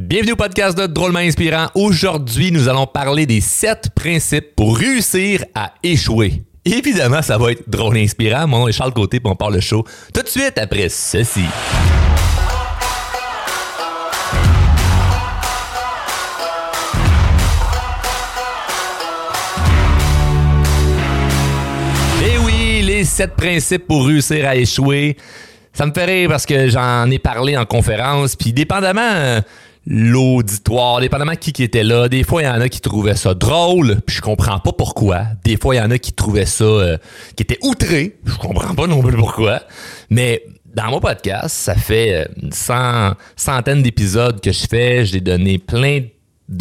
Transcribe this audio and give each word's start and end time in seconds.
Bienvenue 0.00 0.34
au 0.34 0.36
podcast 0.36 0.78
de 0.78 0.86
Drôlement 0.86 1.18
Inspirant. 1.18 1.70
Aujourd'hui, 1.74 2.52
nous 2.52 2.68
allons 2.68 2.86
parler 2.86 3.26
des 3.26 3.40
7 3.40 3.90
principes 3.96 4.54
pour 4.54 4.78
réussir 4.78 5.44
à 5.56 5.74
échouer. 5.82 6.44
Évidemment, 6.64 7.20
ça 7.20 7.36
va 7.36 7.50
être 7.50 7.68
drôle 7.68 7.98
et 7.98 8.04
inspirant. 8.04 8.46
Mon 8.46 8.60
nom 8.60 8.68
est 8.68 8.72
Charles 8.72 8.92
Côté, 8.92 9.18
puis 9.18 9.28
on 9.28 9.34
part 9.34 9.50
le 9.50 9.58
show 9.58 9.84
tout 10.14 10.22
de 10.22 10.28
suite 10.28 10.56
après 10.56 10.88
ceci. 10.88 11.42
Eh 22.22 22.38
oui, 22.46 22.82
les 22.84 23.02
7 23.02 23.34
principes 23.34 23.88
pour 23.88 24.06
réussir 24.06 24.46
à 24.46 24.54
échouer. 24.54 25.16
Ça 25.72 25.86
me 25.86 25.92
fait 25.92 26.04
rire 26.04 26.28
parce 26.28 26.46
que 26.46 26.68
j'en 26.68 27.10
ai 27.10 27.18
parlé 27.18 27.56
en 27.56 27.64
conférence, 27.64 28.36
puis 28.36 28.52
dépendamment 28.52 29.00
euh, 29.02 29.40
l'auditoire, 29.90 31.00
dépendamment 31.00 31.34
qui 31.34 31.52
qui 31.54 31.62
était 31.62 31.82
là, 31.82 32.08
des 32.10 32.22
fois 32.22 32.42
il 32.42 32.44
y 32.44 32.48
en 32.48 32.60
a 32.60 32.68
qui 32.68 32.82
trouvaient 32.82 33.16
ça 33.16 33.32
drôle, 33.32 33.96
puis 34.06 34.16
je 34.16 34.20
comprends 34.20 34.58
pas 34.58 34.72
pourquoi. 34.72 35.22
Des 35.44 35.56
fois 35.56 35.74
il 35.74 35.78
y 35.78 35.80
en 35.80 35.90
a 35.90 35.98
qui 35.98 36.12
trouvaient 36.12 36.44
ça 36.44 36.64
euh, 36.64 36.98
qui 37.36 37.42
étaient 37.42 37.58
outrés, 37.62 38.18
je 38.26 38.36
comprends 38.36 38.74
pas 38.74 38.86
non 38.86 39.00
plus 39.02 39.16
pourquoi. 39.16 39.62
Mais 40.10 40.42
dans 40.74 40.90
mon 40.90 41.00
podcast, 41.00 41.56
ça 41.56 41.74
fait 41.74 42.14
euh, 42.14 42.24
cent- 42.52 43.14
centaine 43.34 43.82
d'épisodes 43.82 44.40
que 44.42 44.52
je 44.52 44.66
fais, 44.68 45.06
j'ai 45.06 45.22
donné 45.22 45.58
plein 45.58 46.00
de 46.00 46.08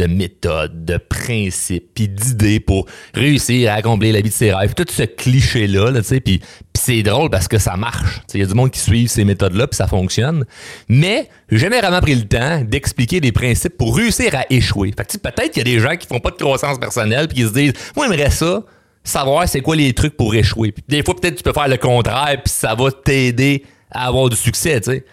méthodes, 0.08 0.86
de 0.86 0.98
principes, 0.98 1.94
puis 1.94 2.08
d'idées 2.08 2.60
pour 2.60 2.88
réussir 3.14 3.72
à 3.72 3.76
accomplir 3.76 4.14
la 4.14 4.22
vie 4.22 4.30
de 4.30 4.34
ses 4.34 4.54
rêves. 4.54 4.74
Tout 4.74 4.86
ce 4.90 5.04
cliché-là, 5.04 5.92
là, 5.92 6.02
tu 6.02 6.08
sais, 6.08 6.20
puis 6.20 6.42
c'est 6.74 7.04
drôle 7.04 7.30
parce 7.30 7.48
que 7.48 7.58
ça 7.58 7.76
marche. 7.76 8.22
Il 8.34 8.42
y 8.42 8.44
a 8.44 8.46
du 8.46 8.54
monde 8.54 8.72
qui 8.72 8.80
suit 8.80 9.08
ces 9.08 9.24
méthodes-là, 9.24 9.68
puis 9.68 9.78
ça 9.78 9.88
fonctionne. 9.88 10.46
Mais 10.88 11.30
j'ai 11.50 11.58
jamais 11.58 11.80
vraiment 11.80 12.02
pris 12.02 12.16
le 12.16 12.28
temps 12.28 12.62
d'expliquer 12.62 13.20
des 13.20 13.32
principes 13.32 13.78
pour 13.78 13.96
réussir 13.96 14.36
à 14.36 14.46
échouer. 14.50 14.94
Fait 14.96 15.06
que, 15.06 15.18
peut-être 15.18 15.52
qu'il 15.52 15.68
y 15.68 15.72
a 15.72 15.76
des 15.76 15.80
gens 15.80 15.96
qui 15.96 16.08
font 16.08 16.20
pas 16.20 16.32
de 16.32 16.36
croissance 16.36 16.80
personnelle, 16.80 17.28
puis 17.28 17.38
qui 17.38 17.44
se 17.44 17.54
disent, 17.54 17.74
moi, 17.96 18.08
j'aimerais 18.10 18.32
ça, 18.32 18.64
savoir 19.04 19.48
c'est 19.48 19.62
quoi 19.62 19.76
les 19.76 19.94
trucs 19.94 20.18
pour 20.18 20.36
échouer. 20.36 20.72
Puis 20.72 20.84
des 20.88 21.04
fois, 21.04 21.16
peut-être 21.16 21.36
tu 21.36 21.44
peux 21.44 21.54
faire 21.54 21.68
le 21.68 21.78
contraire, 21.78 22.42
puis 22.44 22.54
ça 22.54 22.76
va 22.76 22.92
t'aider 22.92 23.64
à 23.90 24.08
avoir 24.08 24.30
du 24.30 24.36
succès, 24.36 24.80
tu 24.82 24.92
sais. 24.92 25.06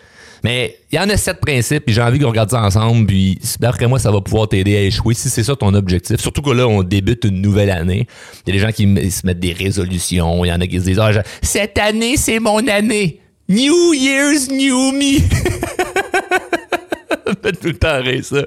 Mais 0.44 0.78
il 0.92 0.96
y 0.96 0.98
en 0.98 1.08
a 1.08 1.16
sept 1.16 1.40
principes, 1.40 1.86
puis 1.86 1.94
j'ai 1.94 2.02
envie 2.02 2.18
qu'on 2.18 2.28
regarde 2.28 2.50
ça 2.50 2.62
ensemble, 2.62 3.06
puis 3.06 3.38
d'après 3.60 3.86
moi, 3.86 3.98
ça 3.98 4.10
va 4.10 4.20
pouvoir 4.20 4.46
t'aider 4.46 4.76
à 4.76 4.82
échouer 4.82 5.14
si 5.14 5.30
c'est 5.30 5.42
ça 5.42 5.56
ton 5.56 5.72
objectif. 5.72 6.20
Surtout 6.20 6.42
que 6.42 6.50
là, 6.50 6.68
on 6.68 6.82
débute 6.82 7.24
une 7.24 7.40
nouvelle 7.40 7.70
année. 7.70 8.06
Il 8.46 8.50
y 8.50 8.52
a 8.52 8.60
des 8.60 8.66
gens 8.66 8.70
qui 8.70 9.10
se 9.10 9.26
mettent 9.26 9.40
des 9.40 9.54
résolutions, 9.54 10.44
il 10.44 10.48
y 10.48 10.52
en 10.52 10.60
a 10.60 10.66
qui 10.66 10.78
se 10.78 10.84
disent, 10.84 11.00
ah, 11.00 11.12
cette 11.40 11.78
année, 11.78 12.18
c'est 12.18 12.40
mon 12.40 12.68
année. 12.68 13.20
New 13.48 13.94
Year's, 13.94 14.50
New 14.50 14.92
Me. 14.92 15.20
fait 17.42 17.52
tout 17.52 17.68
le 17.68 17.78
temps 17.78 18.02
rire, 18.02 18.22
ça. 18.22 18.44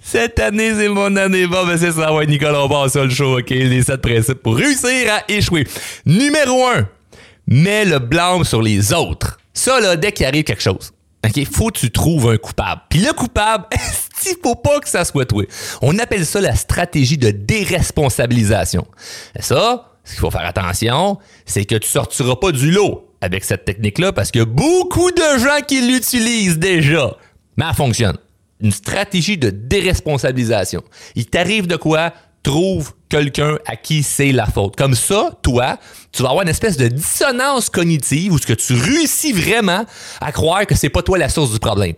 Cette 0.00 0.40
année, 0.40 0.72
c'est 0.74 0.88
mon 0.88 1.14
année. 1.16 1.46
Bon, 1.46 1.66
ben 1.66 1.76
c'est 1.76 1.92
ça, 1.92 2.14
ouais, 2.14 2.26
Nicolas, 2.26 2.64
on 2.64 2.68
passe 2.70 2.92
ça 2.92 3.04
le 3.04 3.10
show, 3.10 3.38
OK? 3.38 3.50
Les 3.50 3.82
sept 3.82 4.00
principes 4.00 4.42
pour 4.42 4.56
réussir 4.56 5.12
à 5.12 5.30
échouer. 5.30 5.66
Numéro 6.06 6.64
un, 6.64 6.88
mets 7.46 7.84
le 7.84 7.98
blâme 7.98 8.44
sur 8.44 8.62
les 8.62 8.94
autres. 8.94 9.38
Ça, 9.52 9.80
là, 9.80 9.96
dès 9.96 10.12
qu'il 10.12 10.24
arrive 10.24 10.44
quelque 10.44 10.62
chose, 10.62 10.92
OK, 11.26 11.44
faut 11.46 11.68
que 11.68 11.78
tu 11.78 11.90
trouves 11.90 12.30
un 12.30 12.36
coupable. 12.36 12.82
Puis 12.88 13.00
le 13.00 13.12
coupable, 13.12 13.66
il 14.26 14.36
faut 14.42 14.54
pas 14.54 14.80
que 14.80 14.88
ça 14.88 15.04
soit 15.04 15.24
toi. 15.24 15.44
On 15.82 15.98
appelle 15.98 16.24
ça 16.24 16.40
la 16.40 16.54
stratégie 16.54 17.18
de 17.18 17.30
déresponsabilisation. 17.30 18.86
Et 19.36 19.42
ça, 19.42 19.96
ce 20.04 20.12
qu'il 20.12 20.20
faut 20.20 20.30
faire 20.30 20.46
attention, 20.46 21.18
c'est 21.44 21.64
que 21.64 21.74
tu 21.76 21.88
sortiras 21.88 22.36
pas 22.36 22.52
du 22.52 22.70
lot 22.70 23.14
avec 23.20 23.44
cette 23.44 23.64
technique-là 23.64 24.12
parce 24.12 24.30
a 24.36 24.44
beaucoup 24.44 25.10
de 25.10 25.38
gens 25.38 25.64
qui 25.66 25.80
l'utilisent 25.80 26.58
déjà. 26.58 27.16
Mais 27.56 27.64
elle 27.68 27.74
fonctionne. 27.74 28.16
Une 28.60 28.72
stratégie 28.72 29.36
de 29.36 29.50
déresponsabilisation. 29.50 30.82
Il 31.14 31.26
t'arrive 31.26 31.66
de 31.66 31.76
quoi? 31.76 32.12
Trouve 32.46 32.92
quelqu'un 33.08 33.58
à 33.66 33.74
qui 33.74 34.04
c'est 34.04 34.30
la 34.30 34.46
faute. 34.46 34.76
Comme 34.76 34.94
ça, 34.94 35.32
toi, 35.42 35.80
tu 36.12 36.22
vas 36.22 36.28
avoir 36.28 36.44
une 36.44 36.48
espèce 36.48 36.76
de 36.76 36.86
dissonance 36.86 37.68
cognitive 37.68 38.32
où 38.32 38.38
ce 38.38 38.46
que 38.46 38.52
tu 38.52 38.74
réussis 38.74 39.32
vraiment 39.32 39.84
à 40.20 40.30
croire 40.30 40.64
que 40.64 40.76
c'est 40.76 40.88
pas 40.88 41.02
toi 41.02 41.18
la 41.18 41.28
source 41.28 41.50
du 41.50 41.58
problème. 41.58 41.94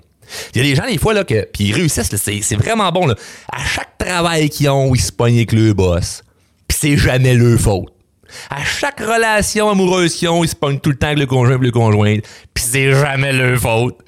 Il 0.55 0.63
y 0.63 0.65
a 0.65 0.71
des 0.71 0.75
gens, 0.75 0.87
des 0.87 0.97
fois, 0.97 1.13
là, 1.13 1.25
que, 1.25 1.47
puis 1.53 1.65
ils 1.65 1.75
réussissent, 1.75 2.17
c'est, 2.17 2.57
vraiment 2.57 2.91
bon. 2.91 3.11
À 3.11 3.65
chaque 3.67 3.99
travail 3.99 4.49
qu'ils 4.49 4.71
ont, 4.71 4.95
ils 4.95 5.03
se 5.03 5.13
pognent 5.13 5.37
avec 5.37 5.53
le 5.53 5.75
boss. 5.75 6.23
Puis 6.67 6.79
c'est 6.81 6.97
jamais 6.97 7.35
leur 7.35 7.61
faute. 7.61 7.93
À 8.49 8.65
chaque 8.65 9.01
relation 9.01 9.69
amoureuse 9.69 10.15
qu'ils 10.15 10.31
ont, 10.31 10.45
ils 10.45 10.49
se 10.49 10.57
pognent 10.57 10.81
tout 10.81 10.91
le 10.91 10.97
temps 10.97 11.09
avec 11.09 11.19
le 11.19 11.27
conjoint 11.27 11.57
et 11.57 11.59
le 11.59 11.71
conjointe. 11.71 12.25
Puis 12.55 12.65
c'est 12.67 12.93
jamais 12.93 13.35
leur 13.35 13.61
faute. 13.61 13.99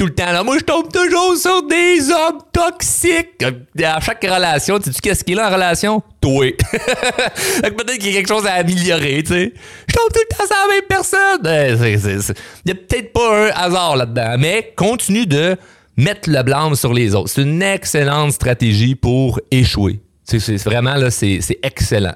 Tout 0.00 0.06
le 0.06 0.14
temps 0.14 0.32
là, 0.32 0.42
moi 0.42 0.56
je 0.58 0.64
tombe 0.64 0.90
toujours 0.90 1.36
sur 1.36 1.62
des 1.66 2.10
hommes 2.10 2.38
toxiques. 2.50 3.44
À 3.84 4.00
chaque 4.00 4.24
relation, 4.24 4.78
tu 4.78 4.94
sais 4.94 4.98
qu'est-ce 5.02 5.22
qu'il 5.22 5.38
a 5.38 5.50
en 5.50 5.52
relation? 5.52 6.02
Toi. 6.22 6.52
Peut-être 7.62 7.98
qu'il 7.98 8.06
y 8.06 8.08
a 8.08 8.12
quelque 8.14 8.28
chose 8.28 8.46
à 8.46 8.54
améliorer, 8.54 9.22
tu 9.22 9.34
sais. 9.34 9.52
Je 9.86 9.94
tombe 9.94 10.10
tout 10.10 10.20
le 10.20 10.34
temps 10.34 10.46
sur 10.46 10.56
la 10.56 10.74
même 10.74 10.84
personne. 10.88 11.42
Euh, 11.44 12.32
Il 12.64 12.68
y 12.68 12.72
a 12.72 12.74
peut-être 12.76 13.12
pas 13.12 13.48
un 13.48 13.50
hasard 13.50 13.96
là-dedans, 13.96 14.36
mais 14.38 14.72
continue 14.74 15.26
de 15.26 15.58
mettre 15.98 16.30
le 16.30 16.42
blâme 16.44 16.76
sur 16.76 16.94
les 16.94 17.14
autres. 17.14 17.28
C'est 17.28 17.42
une 17.42 17.60
excellente 17.60 18.32
stratégie 18.32 18.94
pour 18.94 19.38
échouer. 19.50 20.00
C'est 20.38 20.64
vraiment 20.64 20.94
là, 20.94 21.10
c'est 21.10 21.40
excellent. 21.62 22.14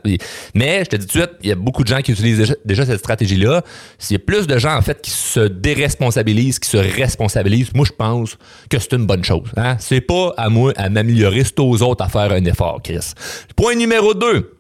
Mais 0.54 0.84
je 0.84 0.90
te 0.90 0.96
dis 0.96 1.06
tout 1.06 1.18
de 1.18 1.24
suite, 1.24 1.36
il 1.42 1.48
y 1.48 1.52
a 1.52 1.56
beaucoup 1.56 1.82
de 1.82 1.88
gens 1.88 2.00
qui 2.00 2.12
utilisent 2.12 2.56
déjà, 2.64 2.86
cette 2.86 2.98
stratégie-là. 2.98 3.62
Il 4.10 4.12
y 4.12 4.16
a 4.16 4.18
plus 4.18 4.46
de 4.46 4.58
gens 4.58 4.76
en 4.76 4.82
fait 4.82 5.00
qui 5.02 5.10
se 5.10 5.40
déresponsabilisent, 5.40 6.58
qui 6.58 6.68
se 6.68 6.76
responsabilisent. 6.76 7.74
Moi, 7.74 7.86
je 7.86 7.92
pense 7.92 8.36
que 8.70 8.78
c'est 8.78 8.92
une 8.92 9.06
bonne 9.06 9.24
chose. 9.24 9.50
Hein? 9.56 9.76
C'est 9.78 10.00
pas 10.00 10.32
à 10.36 10.48
moi 10.48 10.72
à 10.76 10.88
m'améliorer, 10.88 11.44
c'est 11.44 11.58
aux 11.60 11.82
autres 11.82 12.04
à 12.04 12.08
faire 12.08 12.32
un 12.32 12.44
effort, 12.44 12.80
Chris. 12.82 13.12
Point 13.56 13.74
numéro 13.74 14.14
2. 14.14 14.56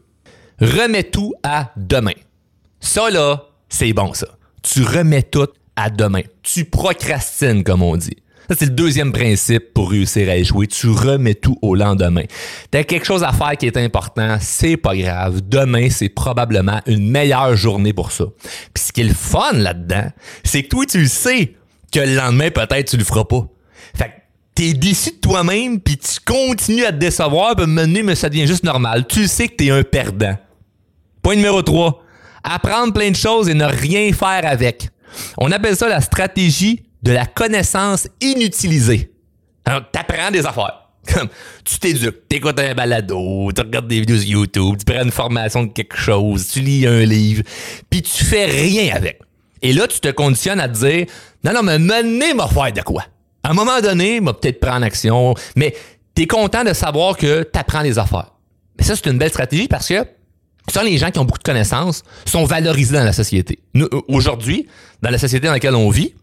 Remets 0.60 1.04
tout 1.04 1.34
à 1.42 1.72
demain. 1.76 2.12
Ça 2.80 3.10
là, 3.10 3.44
c'est 3.68 3.92
bon 3.92 4.12
ça. 4.14 4.28
Tu 4.62 4.82
remets 4.82 5.22
tout 5.22 5.48
à 5.76 5.90
demain. 5.90 6.22
Tu 6.42 6.64
procrastines 6.64 7.64
comme 7.64 7.82
on 7.82 7.96
dit. 7.96 8.16
Ça, 8.48 8.54
c'est 8.58 8.66
le 8.66 8.72
deuxième 8.72 9.12
principe 9.12 9.72
pour 9.72 9.90
réussir 9.90 10.28
à 10.28 10.36
échouer. 10.36 10.66
Tu 10.66 10.88
remets 10.88 11.34
tout 11.34 11.58
au 11.62 11.74
lendemain. 11.74 12.24
T'as 12.70 12.84
quelque 12.84 13.06
chose 13.06 13.22
à 13.22 13.32
faire 13.32 13.56
qui 13.56 13.66
est 13.66 13.76
important, 13.78 14.36
c'est 14.40 14.76
pas 14.76 14.94
grave. 14.94 15.40
Demain, 15.48 15.88
c'est 15.88 16.10
probablement 16.10 16.80
une 16.86 17.10
meilleure 17.10 17.56
journée 17.56 17.94
pour 17.94 18.12
ça. 18.12 18.24
Puis 18.74 18.84
ce 18.84 18.92
qui 18.92 19.00
est 19.00 19.04
le 19.04 19.14
fun 19.14 19.52
là-dedans, 19.52 20.10
c'est 20.42 20.62
que 20.62 20.68
toi, 20.68 20.84
tu 20.84 21.06
sais 21.06 21.54
que 21.90 22.00
le 22.00 22.16
lendemain, 22.16 22.50
peut-être, 22.50 22.90
tu 22.90 22.96
le 22.98 23.04
feras 23.04 23.24
pas. 23.24 23.46
Fait 23.96 24.04
que 24.04 24.10
t'es 24.54 24.72
déçu 24.74 25.12
de 25.12 25.16
toi-même, 25.16 25.80
puis 25.80 25.96
tu 25.96 26.20
continues 26.24 26.84
à 26.84 26.92
te 26.92 26.98
décevoir, 26.98 27.56
puis 27.56 27.66
mener, 27.66 28.02
mais 28.02 28.14
ça 28.14 28.28
devient 28.28 28.46
juste 28.46 28.64
normal. 28.64 29.06
Tu 29.06 29.26
sais 29.26 29.48
que 29.48 29.54
t'es 29.54 29.70
un 29.70 29.82
perdant. 29.82 30.36
Point 31.22 31.36
numéro 31.36 31.62
3. 31.62 32.02
Apprendre 32.42 32.92
plein 32.92 33.10
de 33.10 33.16
choses 33.16 33.48
et 33.48 33.54
ne 33.54 33.64
rien 33.64 34.12
faire 34.12 34.42
avec. 34.44 34.90
On 35.38 35.50
appelle 35.50 35.76
ça 35.76 35.88
la 35.88 36.02
stratégie 36.02 36.82
de 37.04 37.12
la 37.12 37.26
connaissance 37.26 38.08
inutilisée. 38.20 39.12
Alors, 39.64 39.82
t'apprends 39.92 40.30
des 40.30 40.44
affaires. 40.44 40.80
Comme, 41.14 41.28
tu 41.64 41.78
t'éduques, 41.78 42.28
t'écoutes 42.28 42.58
un 42.58 42.74
balado, 42.74 43.52
tu 43.54 43.60
regardes 43.60 43.88
des 43.88 44.00
vidéos 44.00 44.16
sur 44.16 44.28
YouTube, 44.30 44.76
tu 44.78 44.90
prends 44.90 45.04
une 45.04 45.10
formation 45.10 45.64
de 45.64 45.72
quelque 45.72 45.98
chose, 45.98 46.48
tu 46.48 46.60
lis 46.60 46.86
un 46.86 47.00
livre, 47.00 47.42
puis 47.90 48.00
tu 48.00 48.24
fais 48.24 48.46
rien 48.46 48.96
avec. 48.96 49.20
Et 49.60 49.74
là, 49.74 49.86
tu 49.86 50.00
te 50.00 50.08
conditionnes 50.08 50.60
à 50.60 50.68
te 50.68 50.78
dire, 50.78 51.06
non, 51.44 51.52
non, 51.52 51.62
mais 51.62 51.78
mener 51.78 52.32
m'a 52.32 52.48
faire 52.48 52.72
de 52.72 52.80
quoi? 52.80 53.04
À 53.42 53.50
un 53.50 53.52
moment 53.52 53.82
donné, 53.82 54.20
m'a 54.22 54.32
peut-être 54.32 54.60
prendre 54.60 54.86
action, 54.86 55.34
mais 55.56 55.74
t'es 56.14 56.26
content 56.26 56.64
de 56.64 56.72
savoir 56.72 57.18
que 57.18 57.42
t'apprends 57.42 57.82
des 57.82 57.98
affaires. 57.98 58.32
Mais 58.78 58.84
ça, 58.84 58.96
c'est 58.96 59.10
une 59.10 59.18
belle 59.18 59.30
stratégie 59.30 59.68
parce 59.68 59.88
que 59.88 60.06
ça, 60.72 60.82
les 60.82 60.96
gens 60.96 61.10
qui 61.10 61.18
ont 61.18 61.26
beaucoup 61.26 61.38
de 61.38 61.44
connaissances 61.44 62.02
sont 62.24 62.44
valorisés 62.44 62.96
dans 62.96 63.04
la 63.04 63.12
société. 63.12 63.58
Euh, 63.76 63.88
aujourd'hui, 64.08 64.66
dans 65.02 65.10
la 65.10 65.18
société 65.18 65.46
dans 65.46 65.52
laquelle 65.52 65.74
on 65.74 65.90
vit, 65.90 66.14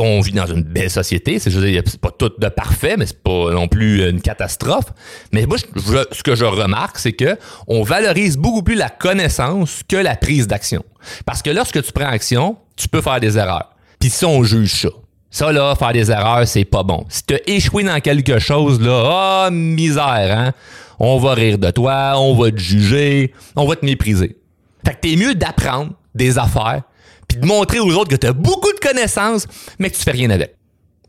on 0.00 0.20
vit 0.20 0.32
dans 0.32 0.46
une 0.46 0.62
belle 0.62 0.90
société. 0.90 1.38
C'est, 1.38 1.50
c'est 1.50 2.00
pas 2.00 2.10
tout 2.10 2.32
de 2.38 2.48
parfait, 2.48 2.96
mais 2.96 3.06
c'est 3.06 3.22
pas 3.22 3.52
non 3.52 3.68
plus 3.68 4.08
une 4.08 4.20
catastrophe. 4.20 4.92
Mais 5.32 5.46
moi, 5.46 5.58
ce 5.58 6.22
que 6.22 6.34
je 6.34 6.44
remarque, 6.44 6.98
c'est 6.98 7.12
que 7.12 7.36
on 7.66 7.82
valorise 7.82 8.36
beaucoup 8.36 8.62
plus 8.62 8.74
la 8.74 8.88
connaissance 8.88 9.82
que 9.86 9.96
la 9.96 10.16
prise 10.16 10.46
d'action. 10.46 10.84
Parce 11.24 11.42
que 11.42 11.50
lorsque 11.50 11.82
tu 11.82 11.92
prends 11.92 12.08
action, 12.08 12.56
tu 12.76 12.88
peux 12.88 13.00
faire 13.00 13.20
des 13.20 13.38
erreurs. 13.38 13.70
Puis 13.98 14.10
ça, 14.10 14.26
on 14.26 14.42
juge 14.42 14.82
ça. 14.82 14.88
Ça, 15.30 15.52
là, 15.52 15.76
faire 15.76 15.92
des 15.92 16.10
erreurs, 16.10 16.46
c'est 16.48 16.64
pas 16.64 16.82
bon. 16.82 17.04
Si 17.08 17.22
t'as 17.22 17.38
échoué 17.46 17.84
dans 17.84 18.00
quelque 18.00 18.40
chose, 18.40 18.80
là, 18.80 19.44
ah, 19.44 19.50
misère, 19.50 20.36
hein? 20.36 20.52
On 20.98 21.18
va 21.18 21.34
rire 21.34 21.56
de 21.56 21.70
toi, 21.70 22.14
on 22.16 22.34
va 22.34 22.50
te 22.50 22.58
juger, 22.58 23.32
on 23.56 23.66
va 23.66 23.76
te 23.76 23.86
mépriser. 23.86 24.36
Fait 24.84 24.94
que 24.94 25.00
t'es 25.00 25.16
mieux 25.16 25.34
d'apprendre 25.34 25.92
des 26.14 26.38
affaires, 26.38 26.82
puis 27.30 27.38
de 27.38 27.46
montrer 27.46 27.78
aux 27.78 27.92
autres 27.92 28.10
que 28.10 28.16
t'as 28.16 28.32
beaucoup 28.32 28.72
de 28.72 28.80
connaissances, 28.80 29.46
mais 29.78 29.88
que 29.88 29.96
tu 29.96 30.02
fais 30.02 30.10
rien 30.10 30.30
avec. 30.30 30.56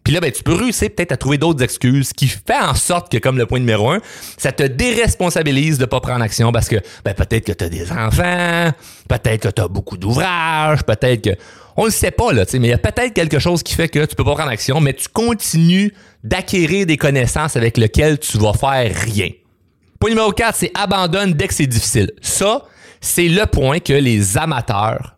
Puis 0.04 0.14
là, 0.14 0.20
ben, 0.20 0.32
tu 0.32 0.44
peux 0.44 0.54
réussir 0.54 0.90
peut-être 0.90 1.12
à 1.12 1.18
trouver 1.18 1.38
d'autres 1.38 1.64
excuses 1.64 2.14
qui 2.14 2.28
fait 2.28 2.60
en 2.60 2.76
sorte 2.76 3.12
que, 3.12 3.18
comme 3.18 3.38
le 3.38 3.46
point 3.48 3.60
numéro 3.60 3.90
un, 3.90 4.00
ça 4.38 4.52
te 4.52 4.64
déresponsabilise 4.64 5.78
de 5.80 5.86
pas 5.86 6.00
prendre 6.00 6.24
action 6.24 6.52
parce 6.52 6.68
que 6.68 6.78
ben, 7.04 7.14
peut-être 7.16 7.46
que 7.46 7.52
tu 7.52 7.64
as 7.64 7.70
des 7.70 7.92
enfants, 7.92 8.72
peut-être 9.08 9.42
que 9.42 9.50
tu 9.50 9.62
as 9.62 9.68
beaucoup 9.68 9.98
d'ouvrages, 9.98 10.84
peut-être 10.84 11.22
que... 11.22 11.36
On 11.78 11.86
le 11.86 11.92
sait 11.92 12.12
pas, 12.12 12.34
là, 12.34 12.44
mais 12.54 12.60
il 12.60 12.70
y 12.70 12.74
a 12.74 12.78
peut-être 12.78 13.14
quelque 13.14 13.40
chose 13.40 13.64
qui 13.64 13.74
fait 13.74 13.88
que 13.88 14.06
tu 14.06 14.16
peux 14.16 14.26
pas 14.26 14.36
prendre 14.36 14.52
action, 14.52 14.82
mais 14.82 14.94
tu 14.94 15.08
continues 15.08 15.94
d'acquérir 16.24 16.86
des 16.86 16.98
connaissances 16.98 17.56
avec 17.56 17.78
lesquelles 17.78 18.20
tu 18.20 18.38
vas 18.38 18.54
faire 18.54 18.94
rien. 18.94 19.30
Point 20.00 20.10
numéro 20.10 20.32
4, 20.32 20.56
c'est 20.56 20.72
abandonne 20.76 21.34
dès 21.34 21.48
que 21.48 21.54
c'est 21.54 21.68
difficile. 21.68 22.12
Ça, 22.22 22.66
c'est 23.00 23.30
le 23.30 23.46
point 23.46 23.80
que 23.80 23.94
les 23.94 24.38
amateurs 24.38 25.16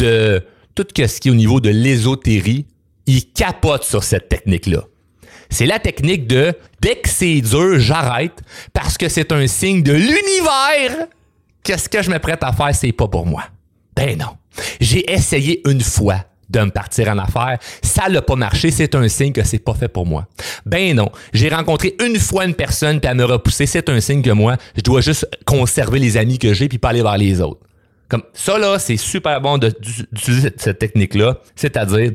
de 0.00 0.42
tout 0.74 0.86
ce 0.96 1.20
qui 1.20 1.28
est 1.28 1.30
au 1.30 1.34
niveau 1.34 1.60
de 1.60 1.70
l'ésotérie 1.70 2.66
il 3.06 3.32
capote 3.32 3.82
sur 3.82 4.04
cette 4.04 4.28
technique-là. 4.28 4.84
C'est 5.48 5.66
la 5.66 5.80
technique 5.80 6.28
de 6.28 6.54
dès 6.80 6.96
que 6.96 7.08
c'est 7.08 7.40
dur, 7.40 7.80
j'arrête 7.80 8.40
parce 8.72 8.96
que 8.96 9.08
c'est 9.08 9.32
un 9.32 9.46
signe 9.48 9.82
de 9.82 9.92
l'univers. 9.92 11.08
Qu'est-ce 11.64 11.88
que 11.88 12.02
je 12.02 12.10
me 12.10 12.18
prête 12.18 12.42
à 12.42 12.52
faire, 12.52 12.72
c'est 12.74 12.92
pas 12.92 13.08
pour 13.08 13.26
moi. 13.26 13.42
Ben 13.96 14.16
non. 14.16 14.36
J'ai 14.80 15.10
essayé 15.10 15.60
une 15.68 15.80
fois 15.80 16.24
de 16.48 16.60
me 16.60 16.70
partir 16.70 17.08
en 17.08 17.18
affaires, 17.18 17.58
ça 17.82 18.08
n'a 18.08 18.22
pas 18.22 18.34
marché, 18.34 18.72
c'est 18.72 18.94
un 18.96 19.06
signe 19.08 19.32
que 19.32 19.44
c'est 19.44 19.60
pas 19.60 19.74
fait 19.74 19.88
pour 19.88 20.06
moi. 20.06 20.26
Ben 20.66 20.96
non, 20.96 21.08
j'ai 21.32 21.48
rencontré 21.48 21.94
une 22.04 22.18
fois 22.18 22.44
une 22.44 22.54
personne 22.54 23.00
puis 23.00 23.08
elle 23.08 23.16
me 23.16 23.24
repoussé, 23.24 23.66
c'est 23.66 23.88
un 23.88 24.00
signe 24.00 24.22
que 24.22 24.30
moi, 24.30 24.56
je 24.76 24.82
dois 24.82 25.00
juste 25.00 25.28
conserver 25.44 26.00
les 26.00 26.16
amis 26.16 26.38
que 26.38 26.52
j'ai 26.52 26.68
puis 26.68 26.78
pas 26.78 26.88
aller 26.88 27.02
vers 27.02 27.18
les 27.18 27.40
autres. 27.40 27.60
Comme 28.10 28.24
ça 28.34 28.58
là, 28.58 28.78
c'est 28.80 28.96
super 28.96 29.40
bon 29.40 29.56
d'utiliser 29.56 30.50
cette 30.56 30.80
technique 30.80 31.14
là, 31.14 31.38
c'est-à-dire 31.54 32.10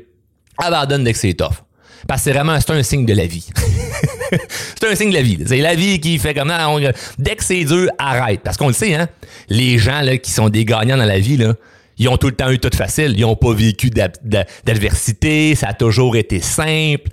abandonne 0.57 1.06
dès 1.06 1.13
que 1.13 1.19
c'est 1.19 1.33
tough. 1.33 1.63
Parce 2.06 2.21
que 2.21 2.25
c'est 2.25 2.33
vraiment 2.33 2.59
c'est 2.59 2.71
un 2.71 2.83
signe 2.83 3.06
de 3.06 3.13
la 3.13 3.25
vie. 3.25 3.47
c'est 4.30 4.92
un 4.92 4.94
signe 4.94 5.09
de 5.09 5.15
la 5.15 5.21
vie. 5.21 5.39
C'est 5.45 5.57
la 5.57 5.74
vie 5.74 6.01
qui 6.01 6.19
fait 6.19 6.33
comme 6.33 6.50
ça. 6.50 6.69
dès 7.18 7.36
que 7.38 7.44
c'est 7.44 7.63
dur, 7.63 7.89
arrête. 7.97 8.42
Parce 8.44 8.57
qu'on 8.57 8.68
le 8.68 8.74
sait, 8.74 8.94
hein, 8.94 9.07
les 9.47 9.77
gens 9.77 10.01
là, 10.01 10.18
qui 10.18 10.31
sont 10.31 10.50
des 10.50 10.65
gagnants 10.65 10.97
dans 10.97 11.06
la 11.06 11.19
vie, 11.19 11.38
là, 11.38 11.53
ils 11.97 12.09
ont 12.09 12.18
tout 12.18 12.27
le 12.27 12.36
temps 12.36 12.51
eu 12.51 12.59
tout 12.59 12.75
facile. 12.75 13.13
Ils 13.15 13.21
n'ont 13.21 13.38
pas 13.38 13.53
vécu 13.53 13.89
d'adversité. 13.89 15.56
Ça 15.56 15.69
a 15.69 15.74
toujours 15.74 16.18
été 16.18 16.42
simple. 16.42 17.09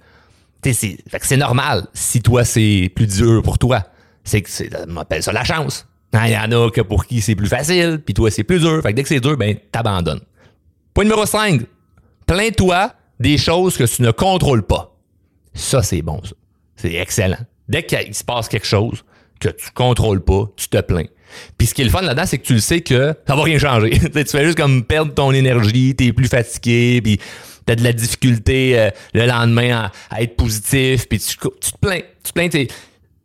C'est 0.64 1.37
normal 1.37 1.87
si 1.94 2.20
toi, 2.20 2.44
c'est 2.44 2.90
plus 2.94 3.06
dur 3.06 3.43
pour 3.43 3.58
toi. 3.58 3.84
C'est 4.25 4.43
que 4.43 4.50
on 4.88 4.96
appelle 4.96 5.23
ça 5.23 5.32
la 5.32 5.44
chance. 5.44 5.87
Il 6.14 6.31
y 6.31 6.37
en 6.37 6.53
a 6.53 6.70
que 6.70 6.82
pour 6.82 7.06
qui 7.06 7.20
c'est 7.20 7.35
plus 7.35 7.49
facile, 7.49 8.00
puis 8.05 8.14
toi, 8.14 8.31
c'est 8.31 8.44
plus 8.44 8.61
dur. 8.61 8.82
Fait 8.82 8.91
que 8.91 8.97
dès 8.97 9.03
que 9.03 9.09
c'est 9.09 9.20
dur, 9.20 9.37
ben, 9.37 9.56
t'abandonnes. 9.70 10.20
Point 10.94 11.05
numéro 11.05 11.25
5. 11.25 11.62
Plains-toi 12.26 12.93
des 13.19 13.38
choses 13.38 13.76
que 13.76 13.85
tu 13.85 14.03
ne 14.03 14.11
contrôles 14.11 14.62
pas. 14.62 14.94
Ça, 15.55 15.82
c'est 15.82 16.03
bon, 16.03 16.20
ça. 16.23 16.35
C'est 16.76 16.94
excellent. 16.94 17.38
Dès 17.69 17.85
qu'il 17.85 18.14
se 18.14 18.25
passe 18.25 18.49
quelque 18.49 18.67
chose 18.67 19.05
que 19.41 19.49
tu 19.49 19.70
contrôles 19.75 20.23
pas, 20.23 20.50
tu 20.56 20.69
te 20.69 20.81
plains. 20.81 21.06
Puis 21.56 21.69
ce 21.69 21.75
qui 21.75 21.82
est 21.82 21.85
le 21.85 21.91
fun 21.91 22.03
là-dedans, 22.03 22.26
c'est 22.26 22.38
que 22.38 22.47
tu 22.47 22.55
le 22.55 22.61
sais 22.61 22.81
que 22.81 23.15
ça 23.26 23.35
va 23.35 23.43
rien 23.43 23.58
changer. 23.58 23.91
tu 23.99 24.25
fais 24.25 24.44
juste 24.44 24.58
comme 24.58 24.85
perdre 24.85 25.15
ton 25.15 25.32
énergie, 25.32 25.94
t'es 25.94 26.12
plus 26.12 26.29
fatigué, 26.29 27.00
puis 27.03 27.19
t'as 27.65 27.75
de 27.75 27.82
la 27.82 27.93
difficulté 27.93 28.79
euh, 28.79 28.91
le 29.15 29.26
lendemain 29.26 29.91
à, 30.11 30.23
être 30.23 30.37
positif, 30.37 31.08
puis 31.08 31.19
tu, 31.19 31.37
te 31.37 31.79
plains. 31.81 32.00
Tu 32.23 32.32
te 32.32 32.32
plains, 32.32 32.49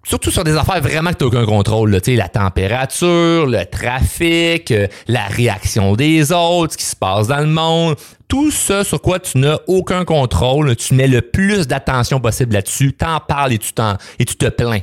surtout 0.08 0.32
sur 0.32 0.44
des 0.46 0.56
affaires 0.56 0.82
vraiment 0.82 1.12
que 1.12 1.18
tu 1.18 1.24
n'as 1.26 1.28
aucun 1.28 1.46
contrôle. 1.46 1.92
Là, 1.92 2.00
la 2.08 2.30
température, 2.30 3.46
le 3.46 3.66
trafic, 3.66 4.72
euh, 4.72 4.88
la 5.08 5.26
réaction 5.26 5.96
des 5.96 6.32
autres, 6.32 6.74
ce 6.74 6.78
qui 6.78 6.86
se 6.86 6.96
passe 6.96 7.28
dans 7.28 7.40
le 7.40 7.48
monde. 7.48 7.96
Tout 8.30 8.52
ça 8.52 8.84
sur 8.84 9.02
quoi 9.02 9.20
tu 9.20 9.38
n'as 9.38 9.58
aucun 9.68 10.06
contrôle, 10.06 10.76
tu 10.76 10.94
mets 10.94 11.08
le 11.08 11.22
plus 11.22 11.68
d'attention 11.68 12.20
possible 12.20 12.54
là-dessus, 12.54 12.94
t'en 12.94 13.20
parles 13.20 13.54
et 13.54 13.58
tu, 13.58 13.74
t'en, 13.74 13.96
te 14.18 14.50
plains. 14.50 14.80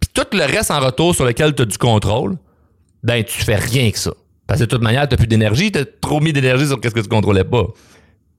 Puis 0.00 0.10
tout 0.12 0.26
le 0.32 0.44
reste 0.44 0.70
en 0.70 0.80
retour 0.80 1.14
sur 1.14 1.24
lequel 1.24 1.54
tu 1.54 1.62
as 1.62 1.66
du 1.66 1.78
contrôle, 1.78 2.36
ben 3.02 3.22
tu 3.22 3.42
fais 3.42 3.56
rien 3.56 3.90
que 3.90 3.98
ça. 3.98 4.12
Parce 4.46 4.60
que 4.60 4.64
de 4.64 4.70
toute 4.70 4.82
manière, 4.82 5.08
tu 5.08 5.14
n'as 5.14 5.18
plus 5.18 5.26
d'énergie, 5.26 5.72
tu 5.72 5.78
as 5.78 5.84
trop 6.00 6.20
mis 6.20 6.32
d'énergie 6.32 6.66
sur 6.66 6.80
qu'est-ce 6.80 6.94
que 6.94 7.00
tu 7.00 7.08
contrôlais 7.08 7.44
pas. 7.44 7.64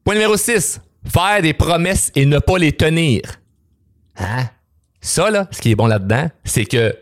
Point 0.04 0.16
numéro 0.16 0.38
6. 0.38 0.82
Faire 1.08 1.42
des 1.42 1.54
promesses 1.54 2.12
et 2.16 2.26
ne 2.26 2.40
pas 2.40 2.58
les 2.58 2.72
tenir. 2.72 3.22
Hein? 4.18 4.46
Ça, 5.06 5.30
là, 5.30 5.48
ce 5.52 5.62
qui 5.62 5.69
est 5.69 5.75
bon 5.75 5.86
là-dedans, 5.86 6.31
c'est 6.44 6.66
que 6.66 6.96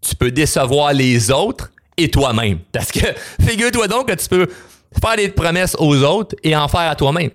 tu 0.00 0.14
peux 0.14 0.30
décevoir 0.30 0.92
les 0.92 1.32
autres 1.32 1.72
et 1.96 2.08
toi-même. 2.08 2.60
Parce 2.70 2.92
que 2.92 3.00
figure-toi 3.44 3.88
donc 3.88 4.06
que 4.06 4.14
tu 4.14 4.28
peux 4.28 4.46
faire 5.02 5.16
des 5.16 5.28
promesses 5.30 5.74
aux 5.80 5.96
autres 6.04 6.36
et 6.44 6.54
en 6.54 6.68
faire 6.68 6.88
à 6.88 6.94
toi-même. 6.94 7.30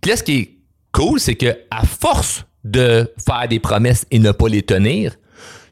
Puis 0.00 0.10
là, 0.10 0.16
ce 0.16 0.24
qui 0.24 0.38
est 0.38 0.50
cool, 0.90 1.20
c'est 1.20 1.36
que 1.36 1.56
à 1.70 1.86
force 1.86 2.44
de 2.64 3.08
faire 3.24 3.46
des 3.48 3.60
promesses 3.60 4.04
et 4.10 4.18
ne 4.18 4.32
pas 4.32 4.48
les 4.48 4.62
tenir, 4.62 5.14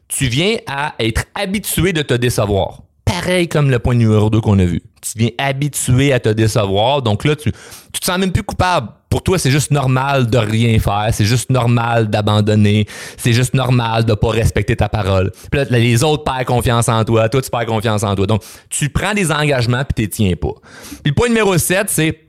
tu 0.07 0.27
viens 0.27 0.55
à 0.65 0.95
être 0.99 1.25
habitué 1.35 1.91
de 1.91 2.03
te 2.03 2.13
décevoir. 2.13 2.83
Pareil 3.03 3.49
comme 3.49 3.69
le 3.69 3.79
point 3.79 3.95
numéro 3.95 4.29
2 4.29 4.39
qu'on 4.39 4.59
a 4.59 4.65
vu. 4.65 4.81
Tu 5.01 5.17
viens 5.17 5.31
habitué 5.37 6.13
à 6.13 6.21
te 6.21 6.29
décevoir. 6.29 7.01
Donc 7.01 7.25
là, 7.25 7.35
tu, 7.35 7.51
tu 7.91 7.99
te 7.99 8.05
sens 8.05 8.17
même 8.17 8.31
plus 8.31 8.43
coupable 8.43 8.87
pour 9.13 9.21
toi, 9.21 9.37
c'est 9.37 9.51
juste 9.51 9.69
normal 9.69 10.27
de 10.27 10.39
rien 10.39 10.79
faire, 10.79 11.09
c'est 11.11 11.23
juste 11.23 11.51
normal 11.51 12.09
d'abandonner, 12.09 12.87
c'est 13.15 13.31
juste 13.31 13.53
normal 13.53 14.05
de 14.05 14.15
pas 14.15 14.29
respecter 14.29 14.75
ta 14.75 14.89
parole. 14.89 15.31
Puis 15.51 15.59
là, 15.59 15.65
les 15.69 16.03
autres 16.03 16.23
perdent 16.23 16.45
confiance 16.45 16.89
en 16.89 17.05
toi, 17.05 17.29
toi 17.29 17.39
tu 17.39 17.51
perds 17.51 17.67
confiance 17.67 18.01
en 18.01 18.15
toi. 18.15 18.25
Donc, 18.25 18.41
tu 18.71 18.89
prends 18.89 19.13
des 19.13 19.31
engagements 19.31 19.83
puis 19.85 20.07
t'y 20.07 20.09
tiens 20.09 20.33
pas. 20.35 20.55
Puis 21.03 21.11
le 21.11 21.13
point 21.13 21.27
numéro 21.27 21.55
7, 21.55 21.91
c'est 21.91 22.21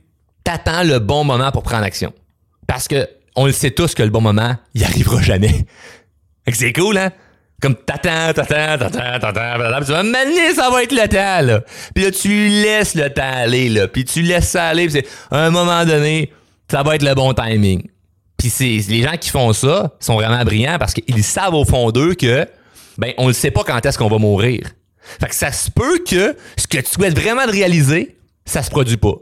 t'attends 0.43 0.83
le 0.83 0.99
bon 0.99 1.23
moment 1.23 1.51
pour 1.51 1.63
prendre 1.63 1.85
action. 1.85 2.13
Parce 2.67 2.87
que 2.87 3.09
on 3.35 3.47
le 3.47 3.51
sait 3.51 3.71
tous 3.71 3.95
que 3.95 4.03
le 4.03 4.11
bon 4.11 4.21
moment, 4.21 4.55
il 4.75 4.83
arrivera 4.83 5.23
jamais. 5.23 5.65
C'est 6.53 6.71
cool, 6.71 6.99
hein? 6.99 7.09
Comme 7.63 7.73
t'attends, 7.73 8.31
t'attends, 8.31 8.77
t'attends, 8.77 9.19
t'attends, 9.19 9.85
tu 9.85 9.91
vas 9.91 10.03
m'amener, 10.03 10.53
ça 10.53 10.69
va 10.69 10.83
être 10.83 10.91
le 10.91 11.07
temps, 11.07 11.47
là. 11.47 11.61
Puis 11.95 12.03
là, 12.03 12.11
tu 12.11 12.29
laisses 12.29 12.93
le 12.93 13.09
temps 13.09 13.23
aller, 13.23 13.69
là. 13.69 13.87
Puis 13.87 14.05
tu 14.05 14.21
laisses 14.21 14.49
ça 14.49 14.67
aller, 14.67 14.83
puis 14.87 15.01
c'est, 15.01 15.35
à 15.35 15.45
un 15.45 15.49
moment 15.49 15.83
donné, 15.83 16.31
ça 16.69 16.83
va 16.83 16.95
être 16.95 17.03
le 17.03 17.13
bon 17.13 17.33
timing. 17.33 17.87
Puis 18.37 18.49
c'est 18.49 18.79
les 18.89 19.01
gens 19.01 19.17
qui 19.17 19.29
font 19.29 19.53
ça 19.53 19.95
sont 19.99 20.15
vraiment 20.15 20.43
brillants 20.43 20.77
parce 20.77 20.93
qu'ils 20.93 21.23
savent 21.23 21.53
au 21.53 21.65
fond 21.65 21.91
d'eux 21.91 22.15
que 22.15 22.47
ben 22.97 23.13
on 23.17 23.27
ne 23.27 23.33
sait 23.33 23.51
pas 23.51 23.63
quand 23.63 23.83
est-ce 23.85 23.97
qu'on 23.97 24.09
va 24.09 24.17
mourir. 24.17 24.71
Fait 25.19 25.27
que 25.27 25.35
ça 25.35 25.51
se 25.51 25.69
peut 25.69 25.99
que 25.99 26.35
ce 26.57 26.67
que 26.67 26.77
tu 26.77 26.91
souhaites 26.91 27.17
vraiment 27.17 27.45
de 27.45 27.51
réaliser, 27.51 28.17
ça 28.45 28.63
se 28.63 28.69
produit 28.69 28.97
pas. 28.97 29.15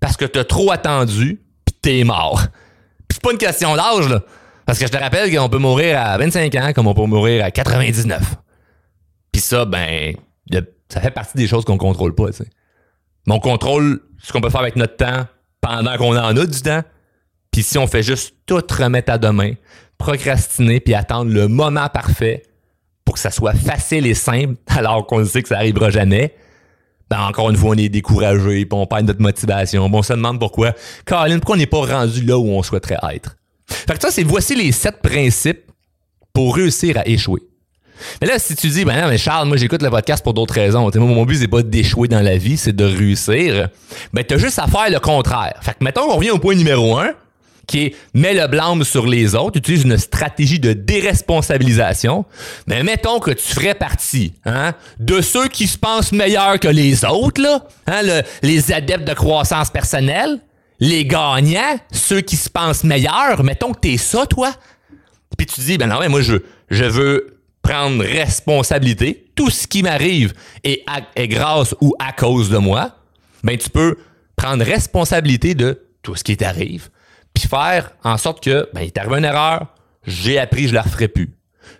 Parce 0.00 0.16
que 0.16 0.24
tu 0.24 0.38
as 0.38 0.44
trop 0.44 0.70
attendu, 0.72 1.42
puis 1.64 1.74
t'es 1.80 2.04
mort. 2.04 2.40
Puis 3.08 3.14
c'est 3.16 3.22
pas 3.22 3.32
une 3.32 3.38
question 3.38 3.76
d'âge, 3.76 4.08
là. 4.08 4.22
Parce 4.64 4.78
que 4.78 4.86
je 4.86 4.92
te 4.92 4.96
rappelle 4.96 5.34
qu'on 5.34 5.48
peut 5.48 5.58
mourir 5.58 6.00
à 6.00 6.16
25 6.16 6.54
ans 6.54 6.72
comme 6.72 6.86
on 6.86 6.94
peut 6.94 7.04
mourir 7.04 7.44
à 7.44 7.50
99. 7.50 8.36
Puis 9.32 9.42
ça, 9.42 9.64
ben, 9.64 10.14
ça 10.88 11.00
fait 11.00 11.10
partie 11.10 11.36
des 11.36 11.46
choses 11.46 11.64
qu'on 11.64 11.78
contrôle 11.78 12.14
pas, 12.14 12.26
tu 12.28 12.38
sais. 12.38 12.50
Mais 13.26 13.34
on 13.34 13.40
contrôle 13.40 14.00
ce 14.22 14.32
qu'on 14.32 14.40
peut 14.40 14.50
faire 14.50 14.60
avec 14.60 14.76
notre 14.76 14.96
temps, 14.96 15.26
pendant 15.60 15.96
qu'on 15.96 16.16
en 16.16 16.36
a 16.36 16.46
du 16.46 16.62
temps. 16.62 16.82
Puis 17.50 17.62
si 17.62 17.78
on 17.78 17.86
fait 17.86 18.02
juste 18.02 18.34
tout 18.46 18.62
remettre 18.78 19.12
à 19.12 19.18
demain, 19.18 19.54
procrastiner 19.98 20.80
puis 20.80 20.94
attendre 20.94 21.32
le 21.32 21.48
moment 21.48 21.88
parfait 21.88 22.42
pour 23.04 23.14
que 23.14 23.20
ça 23.20 23.30
soit 23.30 23.54
facile 23.54 24.06
et 24.06 24.14
simple, 24.14 24.54
alors 24.66 25.06
qu'on 25.06 25.24
sait 25.24 25.42
que 25.42 25.48
ça 25.48 25.56
arrivera 25.56 25.90
jamais, 25.90 26.34
ben 27.10 27.20
encore 27.22 27.50
une 27.50 27.56
fois, 27.56 27.70
on 27.70 27.74
est 27.74 27.88
découragé, 27.88 28.64
puis 28.64 28.78
on 28.78 28.86
perd 28.86 29.06
notre 29.06 29.20
motivation. 29.20 29.88
Bon, 29.90 29.98
on 29.98 30.02
se 30.02 30.12
demande 30.12 30.38
pourquoi. 30.38 30.74
Caroline, 31.04 31.40
pourquoi 31.40 31.56
on 31.56 31.58
n'est 31.58 31.66
pas 31.66 31.84
rendu 31.84 32.24
là 32.24 32.38
où 32.38 32.48
on 32.48 32.62
souhaiterait 32.62 32.98
être? 33.14 33.36
Fait 33.66 33.94
que 33.94 34.00
ça, 34.00 34.10
c'est 34.10 34.22
voici 34.22 34.54
les 34.54 34.70
sept 34.70 35.02
principes 35.02 35.70
pour 36.32 36.54
réussir 36.54 36.96
à 36.98 37.08
échouer. 37.08 37.40
Mais 38.20 38.28
là, 38.28 38.38
si 38.38 38.54
tu 38.56 38.68
dis, 38.68 38.84
ben 38.84 39.00
non, 39.00 39.08
mais 39.08 39.18
Charles, 39.18 39.48
moi 39.48 39.56
j'écoute 39.56 39.82
le 39.82 39.90
podcast 39.90 40.22
pour 40.22 40.34
d'autres 40.34 40.54
raisons. 40.54 40.90
moi, 40.94 41.06
mon 41.06 41.24
but, 41.24 41.36
c'est 41.36 41.48
pas 41.48 41.62
d'échouer 41.62 42.08
dans 42.08 42.20
la 42.20 42.36
vie, 42.36 42.56
c'est 42.56 42.74
de 42.74 42.84
réussir. 42.84 43.68
Ben, 44.12 44.24
t'as 44.24 44.38
juste 44.38 44.58
à 44.58 44.66
faire 44.66 44.90
le 44.90 45.00
contraire. 45.00 45.54
Fait 45.62 45.72
que 45.72 45.84
mettons, 45.84 46.10
on 46.10 46.16
revient 46.16 46.30
au 46.30 46.38
point 46.38 46.54
numéro 46.54 46.98
un, 46.98 47.12
qui 47.70 47.86
est 47.86 47.96
mets 48.14 48.34
le 48.34 48.46
blâme 48.48 48.82
sur 48.84 49.06
les 49.06 49.34
autres, 49.34 49.58
utilise 49.58 49.84
une 49.84 49.96
stratégie 49.96 50.58
de 50.58 50.72
déresponsabilisation. 50.72 52.24
Mais 52.66 52.82
mettons 52.82 53.20
que 53.20 53.30
tu 53.30 53.54
ferais 53.54 53.74
partie 53.74 54.32
hein, 54.44 54.72
de 54.98 55.20
ceux 55.20 55.46
qui 55.48 55.68
se 55.68 55.78
pensent 55.78 56.12
meilleurs 56.12 56.58
que 56.58 56.68
les 56.68 57.04
autres, 57.04 57.40
là, 57.40 57.62
hein, 57.86 58.02
les 58.42 58.72
adeptes 58.72 59.06
de 59.06 59.14
croissance 59.14 59.70
personnelle, 59.70 60.40
les 60.80 61.04
gagnants, 61.04 61.78
ceux 61.92 62.22
qui 62.22 62.36
se 62.36 62.50
pensent 62.50 62.82
meilleurs. 62.82 63.44
Mettons 63.44 63.72
que 63.72 63.80
t'es 63.80 63.98
ça, 63.98 64.26
toi. 64.26 64.52
Puis 65.36 65.46
tu 65.46 65.60
dis, 65.60 65.78
ben 65.78 65.86
non, 65.86 66.00
mais 66.00 66.08
moi, 66.08 66.22
je, 66.22 66.36
je 66.70 66.84
veux 66.84 67.39
prendre 67.62 68.04
responsabilité. 68.04 69.30
Tout 69.34 69.50
ce 69.50 69.66
qui 69.66 69.82
m'arrive 69.82 70.32
est, 70.64 70.84
est 71.16 71.28
grâce 71.28 71.74
ou 71.80 71.94
à 71.98 72.12
cause 72.12 72.50
de 72.50 72.58
moi. 72.58 72.96
Ben, 73.42 73.56
tu 73.56 73.70
peux 73.70 73.96
prendre 74.36 74.64
responsabilité 74.64 75.54
de 75.54 75.82
tout 76.02 76.16
ce 76.16 76.24
qui 76.24 76.36
t'arrive, 76.36 76.88
puis 77.34 77.46
faire 77.46 77.92
en 78.04 78.16
sorte 78.16 78.42
que, 78.42 78.68
ben, 78.72 78.82
il 78.82 78.92
t'arrive 78.92 79.18
une 79.18 79.24
erreur, 79.24 79.66
j'ai 80.06 80.38
appris, 80.38 80.68
je 80.68 80.74
la 80.74 80.82
referai 80.82 81.08
plus. 81.08 81.30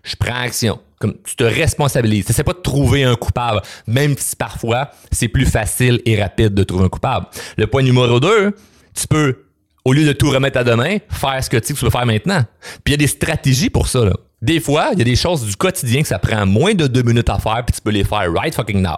Je 0.02 0.16
prends 0.16 0.34
action. 0.34 0.78
Comme 1.00 1.14
tu 1.24 1.34
te 1.34 1.44
responsabilises. 1.44 2.26
C'est 2.28 2.44
pas 2.44 2.52
de 2.52 2.58
trouver 2.58 3.04
un 3.04 3.16
coupable, 3.16 3.62
même 3.86 4.14
si 4.18 4.36
parfois 4.36 4.90
c'est 5.10 5.28
plus 5.28 5.46
facile 5.46 6.02
et 6.04 6.20
rapide 6.20 6.52
de 6.52 6.62
trouver 6.62 6.84
un 6.84 6.88
coupable. 6.90 7.26
Le 7.56 7.66
point 7.66 7.82
numéro 7.82 8.20
2, 8.20 8.54
tu 8.94 9.06
peux 9.08 9.44
au 9.86 9.94
lieu 9.94 10.04
de 10.04 10.12
tout 10.12 10.28
remettre 10.28 10.58
à 10.58 10.64
demain, 10.64 10.98
faire 11.08 11.42
ce 11.42 11.48
que 11.48 11.56
tu 11.56 11.72
veux 11.72 11.88
faire 11.88 12.04
maintenant. 12.04 12.44
Puis 12.84 12.88
il 12.88 12.90
y 12.92 12.94
a 12.94 12.96
des 12.98 13.06
stratégies 13.06 13.70
pour 13.70 13.88
ça. 13.88 14.04
Là. 14.04 14.12
Des 14.42 14.60
fois, 14.60 14.90
il 14.92 14.98
y 14.98 15.02
a 15.02 15.04
des 15.04 15.16
choses 15.16 15.44
du 15.44 15.56
quotidien 15.56 16.02
que 16.02 16.08
ça 16.08 16.18
prend 16.18 16.46
moins 16.46 16.74
de 16.74 16.86
deux 16.86 17.02
minutes 17.02 17.28
à 17.28 17.38
faire, 17.38 17.62
puis 17.66 17.74
tu 17.74 17.80
peux 17.82 17.90
les 17.90 18.04
faire 18.04 18.32
right 18.32 18.54
fucking 18.54 18.80
now. 18.80 18.96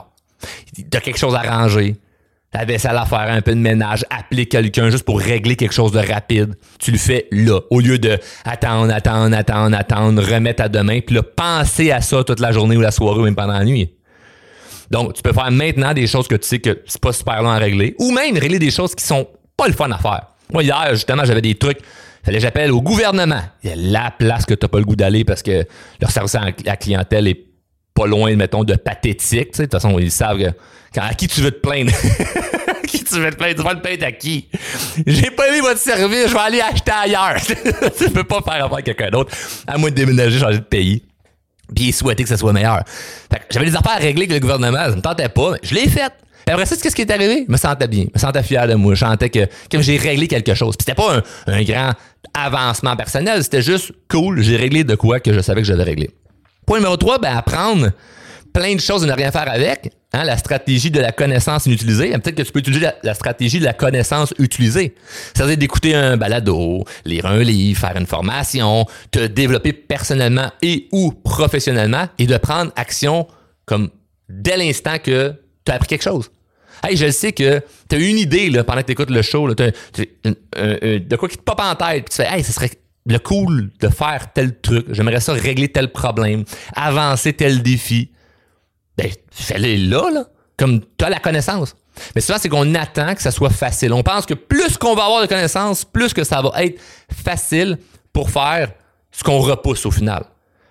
T'as 0.90 1.00
quelque 1.00 1.18
chose 1.18 1.34
à 1.34 1.42
ranger, 1.42 1.96
la 2.52 2.64
vaisselle 2.64 2.96
à 2.96 3.06
faire, 3.06 3.28
un 3.28 3.40
peu 3.40 3.52
de 3.52 3.60
ménage, 3.60 4.04
appeler 4.10 4.46
quelqu'un 4.46 4.90
juste 4.90 5.04
pour 5.04 5.18
régler 5.18 5.56
quelque 5.56 5.72
chose 5.74 5.92
de 5.92 5.98
rapide. 5.98 6.54
Tu 6.78 6.92
le 6.92 6.98
fais 6.98 7.26
là, 7.32 7.60
au 7.70 7.80
lieu 7.80 7.98
de 7.98 8.18
attendre, 8.44 8.92
attendre, 8.92 9.36
attendre, 9.36 9.76
attendre, 9.76 10.22
remettre 10.22 10.62
à 10.62 10.68
demain, 10.68 11.00
puis 11.00 11.16
là, 11.16 11.22
penser 11.22 11.90
à 11.90 12.00
ça 12.00 12.22
toute 12.22 12.40
la 12.40 12.52
journée 12.52 12.76
ou 12.76 12.80
la 12.80 12.90
soirée 12.90 13.20
ou 13.20 13.24
même 13.24 13.34
pendant 13.34 13.54
la 13.54 13.64
nuit. 13.64 13.92
Donc, 14.90 15.14
tu 15.14 15.22
peux 15.22 15.32
faire 15.32 15.50
maintenant 15.50 15.94
des 15.94 16.06
choses 16.06 16.28
que 16.28 16.34
tu 16.34 16.46
sais 16.46 16.58
que 16.58 16.82
c'est 16.86 17.00
pas 17.00 17.12
super 17.12 17.42
long 17.42 17.50
à 17.50 17.56
régler, 17.56 17.96
ou 17.98 18.12
même 18.12 18.36
régler 18.36 18.58
des 18.58 18.70
choses 18.70 18.94
qui 18.94 19.04
sont 19.04 19.26
pas 19.56 19.66
le 19.66 19.72
fun 19.72 19.90
à 19.90 19.98
faire. 19.98 20.26
Moi, 20.52 20.62
hier, 20.62 20.88
justement, 20.90 21.24
j'avais 21.24 21.40
des 21.40 21.54
trucs. 21.54 21.78
Fallait 22.22 22.38
que 22.38 22.42
j'appelle 22.42 22.70
au 22.70 22.80
gouvernement. 22.80 23.42
Il 23.64 23.70
y 23.70 23.72
a 23.72 23.76
la 23.76 24.10
place 24.10 24.46
que 24.46 24.54
t'as 24.54 24.68
pas 24.68 24.78
le 24.78 24.84
goût 24.84 24.96
d'aller 24.96 25.24
parce 25.24 25.42
que 25.42 25.66
leur 26.00 26.10
service 26.10 26.34
à 26.36 26.46
la 26.64 26.76
clientèle 26.76 27.26
est 27.26 27.46
pas 27.94 28.06
loin, 28.06 28.34
mettons, 28.36 28.64
de 28.64 28.74
pathétique. 28.74 29.56
De 29.56 29.62
toute 29.64 29.72
façon, 29.72 29.98
ils 29.98 30.10
savent 30.10 30.38
que, 30.38 31.00
à 31.00 31.14
qui 31.14 31.26
tu 31.26 31.40
veux 31.40 31.50
te 31.50 31.60
plaindre? 31.60 31.92
à 32.68 32.86
qui 32.86 33.02
tu 33.02 33.14
veux 33.16 33.30
te 33.30 33.36
plaindre? 33.36 33.56
Tu 33.56 33.62
vas 33.62 33.74
te 33.74 33.80
plaindre 33.80 34.04
à 34.04 34.12
qui? 34.12 34.48
J'ai 35.06 35.30
pas 35.30 35.48
aimé 35.48 35.60
votre 35.60 35.80
service, 35.80 36.28
je 36.28 36.32
vais 36.32 36.38
aller 36.38 36.60
acheter 36.60 36.92
ailleurs. 36.92 37.36
tu 37.98 38.10
peux 38.10 38.24
pas 38.24 38.40
faire 38.40 38.64
affaire 38.64 38.72
avec 38.72 38.84
quelqu'un 38.84 39.10
d'autre, 39.10 39.34
à 39.66 39.76
moins 39.78 39.90
de 39.90 39.94
déménager, 39.94 40.38
changer 40.38 40.58
de 40.58 40.64
pays. 40.64 41.02
Puis 41.74 41.92
souhaiter 41.92 42.22
que 42.22 42.28
ça 42.28 42.36
soit 42.36 42.52
meilleur. 42.52 42.82
j'avais 43.50 43.66
des 43.66 43.76
affaires 43.76 43.92
à 43.92 43.96
régler 43.96 44.24
avec 44.24 44.34
le 44.34 44.40
gouvernement, 44.40 44.84
ça 44.84 44.96
me 44.96 45.00
tentait 45.00 45.28
pas, 45.28 45.52
mais 45.52 45.58
je 45.62 45.74
l'ai 45.74 45.88
fait. 45.88 46.12
Puis 46.44 46.52
après 46.52 46.66
ça, 46.66 46.76
qu'est-ce 46.76 46.94
qui 46.94 47.02
est 47.02 47.10
arrivé? 47.10 47.44
Je 47.46 47.52
me 47.52 47.56
sentais 47.56 47.88
bien. 47.88 48.04
Je 48.04 48.10
me 48.14 48.18
sentais 48.18 48.42
fier 48.42 48.66
de 48.66 48.74
moi. 48.74 48.94
Je 48.94 49.00
sentais 49.00 49.30
que, 49.30 49.46
j'ai 49.80 49.96
réglé 49.96 50.28
quelque 50.28 50.54
chose. 50.54 50.76
Puis 50.76 50.84
c'était 50.86 51.00
pas 51.00 51.22
un, 51.46 51.62
grand 51.62 51.92
avancement 52.34 52.96
personnel. 52.96 53.42
C'était 53.42 53.62
juste 53.62 53.92
cool. 54.08 54.42
J'ai 54.42 54.56
réglé 54.56 54.84
de 54.84 54.94
quoi 54.94 55.20
que 55.20 55.32
je 55.32 55.40
savais 55.40 55.62
que 55.62 55.66
j'avais 55.66 55.84
réglé. 55.84 56.10
Point 56.66 56.78
numéro 56.78 56.96
3, 56.96 57.18
ben, 57.18 57.36
apprendre 57.36 57.90
plein 58.52 58.74
de 58.74 58.80
choses 58.80 59.04
et 59.04 59.06
ne 59.06 59.12
rien 59.12 59.30
faire 59.30 59.50
avec. 59.50 59.92
Hein, 60.14 60.24
la 60.24 60.36
stratégie 60.36 60.90
de 60.90 61.00
la 61.00 61.10
connaissance 61.10 61.64
inutilisée. 61.64 62.10
Peut-être 62.10 62.34
que 62.34 62.42
tu 62.42 62.52
peux 62.52 62.58
utiliser 62.58 62.86
la, 63.02 63.14
stratégie 63.14 63.58
de 63.58 63.64
la 63.64 63.72
connaissance 63.72 64.34
utilisée. 64.38 64.94
C'est-à-dire 65.32 65.56
d'écouter 65.56 65.94
un 65.94 66.18
balado, 66.18 66.84
lire 67.06 67.24
un 67.24 67.38
livre, 67.38 67.80
faire 67.80 67.96
une 67.96 68.06
formation, 68.06 68.84
te 69.10 69.26
développer 69.26 69.72
personnellement 69.72 70.50
et 70.60 70.88
ou 70.92 71.12
professionnellement 71.12 72.08
et 72.18 72.26
de 72.26 72.36
prendre 72.36 72.72
action 72.76 73.26
comme 73.64 73.88
dès 74.28 74.58
l'instant 74.58 74.98
que 75.02 75.34
tu 75.64 75.72
as 75.72 75.74
appris 75.74 75.88
quelque 75.88 76.02
chose. 76.02 76.30
Hey, 76.82 76.96
je 76.96 77.10
sais 77.10 77.32
que 77.32 77.60
tu 77.88 77.96
as 77.96 77.98
une 77.98 78.18
idée 78.18 78.50
là, 78.50 78.64
pendant 78.64 78.80
que 78.80 78.86
tu 78.86 78.92
écoutes 78.92 79.10
le 79.10 79.22
show, 79.22 79.48
de 79.54 81.16
quoi 81.16 81.28
qui 81.28 81.36
te 81.36 81.42
pop 81.42 81.60
en 81.60 81.74
tête, 81.74 82.04
puis 82.04 82.10
tu 82.10 82.16
fais 82.16 82.28
Hey, 82.28 82.42
ce 82.42 82.52
serait 82.52 82.70
le 83.06 83.18
cool 83.18 83.70
de 83.80 83.88
faire 83.88 84.32
tel 84.32 84.60
truc, 84.60 84.86
j'aimerais 84.90 85.20
ça 85.20 85.32
régler 85.32 85.68
tel 85.68 85.90
problème, 85.90 86.44
avancer 86.74 87.32
tel 87.32 87.62
défi. 87.62 88.10
Ben, 88.96 89.10
fais-le 89.30 89.88
là, 89.88 90.10
là, 90.10 90.26
comme 90.56 90.80
tu 90.80 91.04
as 91.04 91.10
la 91.10 91.18
connaissance. 91.18 91.74
Mais 92.14 92.20
souvent, 92.20 92.38
c'est 92.38 92.48
qu'on 92.48 92.74
attend 92.74 93.14
que 93.14 93.22
ça 93.22 93.30
soit 93.30 93.50
facile. 93.50 93.92
On 93.92 94.02
pense 94.02 94.24
que 94.24 94.34
plus 94.34 94.78
qu'on 94.78 94.94
va 94.94 95.04
avoir 95.04 95.22
de 95.22 95.26
connaissances, 95.26 95.84
plus 95.84 96.14
que 96.14 96.24
ça 96.24 96.40
va 96.40 96.62
être 96.62 96.80
facile 97.10 97.78
pour 98.12 98.30
faire 98.30 98.72
ce 99.10 99.22
qu'on 99.22 99.40
repousse 99.40 99.84
au 99.84 99.90
final. 99.90 100.24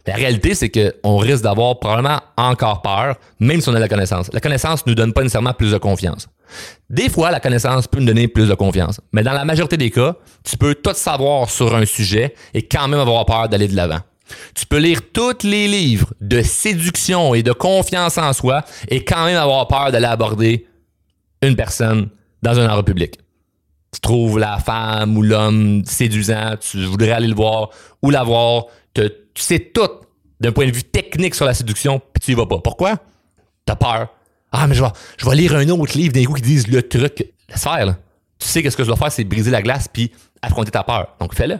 La 0.07 0.15
réalité, 0.15 0.55
c'est 0.55 0.69
qu'on 0.69 1.17
risque 1.17 1.43
d'avoir 1.43 1.79
probablement 1.79 2.19
encore 2.37 2.81
peur, 2.81 3.15
même 3.39 3.61
si 3.61 3.69
on 3.69 3.75
a 3.75 3.79
la 3.79 3.87
connaissance. 3.87 4.31
La 4.33 4.39
connaissance 4.39 4.85
ne 4.85 4.91
nous 4.91 4.95
donne 4.95 5.13
pas 5.13 5.21
nécessairement 5.21 5.53
plus 5.53 5.71
de 5.71 5.77
confiance. 5.77 6.27
Des 6.89 7.09
fois, 7.09 7.31
la 7.31 7.39
connaissance 7.39 7.87
peut 7.87 7.99
nous 7.99 8.05
donner 8.05 8.27
plus 8.27 8.49
de 8.49 8.53
confiance. 8.55 8.99
Mais 9.13 9.23
dans 9.23 9.33
la 9.33 9.45
majorité 9.45 9.77
des 9.77 9.91
cas, 9.91 10.15
tu 10.43 10.57
peux 10.57 10.75
tout 10.75 10.93
savoir 10.93 11.49
sur 11.49 11.75
un 11.75 11.85
sujet 11.85 12.33
et 12.53 12.67
quand 12.67 12.87
même 12.87 12.99
avoir 12.99 13.25
peur 13.25 13.47
d'aller 13.47 13.67
de 13.67 13.75
l'avant. 13.75 13.99
Tu 14.55 14.65
peux 14.65 14.77
lire 14.77 15.01
tous 15.13 15.43
les 15.43 15.67
livres 15.67 16.13
de 16.21 16.41
séduction 16.41 17.35
et 17.35 17.43
de 17.43 17.51
confiance 17.51 18.17
en 18.17 18.33
soi 18.33 18.63
et 18.87 19.03
quand 19.03 19.25
même 19.25 19.37
avoir 19.37 19.67
peur 19.67 19.91
d'aller 19.91 20.05
aborder 20.05 20.67
une 21.41 21.55
personne 21.55 22.09
dans 22.41 22.57
un 22.59 22.65
endroit 22.65 22.85
public. 22.85 23.17
Tu 23.93 23.99
trouves 23.99 24.39
la 24.39 24.57
femme 24.57 25.17
ou 25.17 25.21
l'homme 25.21 25.83
séduisant, 25.85 26.55
tu 26.59 26.85
voudrais 26.85 27.11
aller 27.11 27.27
le 27.27 27.35
voir 27.35 27.69
ou 28.01 28.09
la 28.09 28.23
voir, 28.23 28.65
sais 29.35 29.59
tout 29.59 29.89
d'un 30.39 30.51
point 30.51 30.65
de 30.65 30.71
vue 30.71 30.83
technique 30.83 31.35
sur 31.35 31.45
la 31.45 31.53
séduction, 31.53 31.99
puis 31.99 32.21
tu 32.21 32.31
y 32.31 32.33
vas 32.33 32.45
pas. 32.45 32.59
Pourquoi? 32.59 32.97
T'as 33.65 33.75
peur 33.75 34.09
ah, 34.51 34.67
mais 34.67 34.75
je 34.75 34.83
vais, 34.83 34.89
je 35.17 35.25
vais 35.29 35.35
lire 35.35 35.55
un 35.55 35.67
autre 35.69 35.97
livre 35.97 36.13
d'un 36.13 36.25
coup 36.25 36.33
qui 36.33 36.41
disent 36.41 36.67
le 36.67 36.83
truc. 36.83 37.25
Laisse 37.49 37.63
faire, 37.63 37.85
là. 37.85 37.97
Tu 38.37 38.47
sais 38.47 38.61
que 38.61 38.69
ce 38.69 38.75
que 38.75 38.83
je 38.83 38.87
dois 38.87 38.97
faire, 38.97 39.11
c'est 39.11 39.23
briser 39.23 39.51
la 39.51 39.61
glace 39.61 39.87
puis 39.87 40.11
affronter 40.41 40.71
ta 40.71 40.83
peur. 40.83 41.15
Donc, 41.19 41.33
fais-le. 41.35 41.59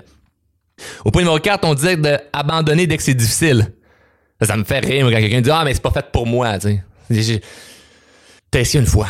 Au 1.06 1.12
point 1.12 1.22
numéro 1.22 1.40
4, 1.40 1.64
on 1.64 1.74
disait 1.74 1.96
d'abandonner 1.96 2.88
dès 2.88 2.98
que 2.98 3.04
c'est 3.04 3.14
difficile. 3.14 3.74
Ça, 4.42 4.58
me 4.58 4.64
fait 4.64 4.80
rire 4.80 5.06
quand 5.06 5.18
quelqu'un 5.18 5.42
dit 5.42 5.52
Ah, 5.52 5.64
mais 5.64 5.74
c'est 5.74 5.82
pas 5.82 5.92
fait 5.92 6.12
pour 6.12 6.26
moi. 6.26 6.58
Tu. 6.60 6.80
T'as 8.50 8.60
essayé 8.60 8.80
une 8.80 8.90
fois. 8.90 9.08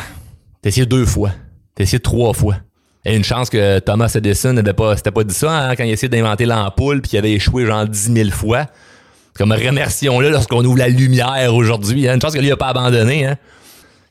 T'as 0.60 0.68
essayé 0.68 0.86
deux 0.86 1.06
fois. 1.06 1.32
T'as 1.74 1.84
essayé 1.84 1.98
trois 1.98 2.34
fois. 2.34 2.58
Et 3.04 3.16
une 3.16 3.24
chance 3.24 3.50
que 3.50 3.80
Thomas 3.80 4.12
Edison 4.14 4.52
n'avait 4.52 4.72
pas, 4.72 4.96
c'était 4.96 5.10
pas 5.10 5.24
dit 5.24 5.34
ça 5.34 5.50
hein, 5.50 5.76
quand 5.76 5.82
il 5.82 5.90
a 5.90 5.92
essayé 5.92 6.08
d'inventer 6.08 6.46
l'ampoule 6.46 7.02
puis 7.02 7.10
qu'il 7.10 7.18
avait 7.18 7.32
échoué 7.32 7.66
genre 7.66 7.86
10 7.86 8.12
000 8.12 8.30
fois. 8.30 8.66
Comme 9.34 9.52
remercions-le 9.52 10.30
lorsqu'on 10.30 10.64
ouvre 10.64 10.78
la 10.78 10.88
lumière 10.88 11.54
aujourd'hui. 11.54 12.08
Hein. 12.08 12.14
Une 12.14 12.20
chance 12.20 12.34
que 12.34 12.38
lui 12.38 12.48
n'a 12.48 12.56
pas 12.56 12.68
abandonné. 12.68 13.26
Hein. 13.26 13.36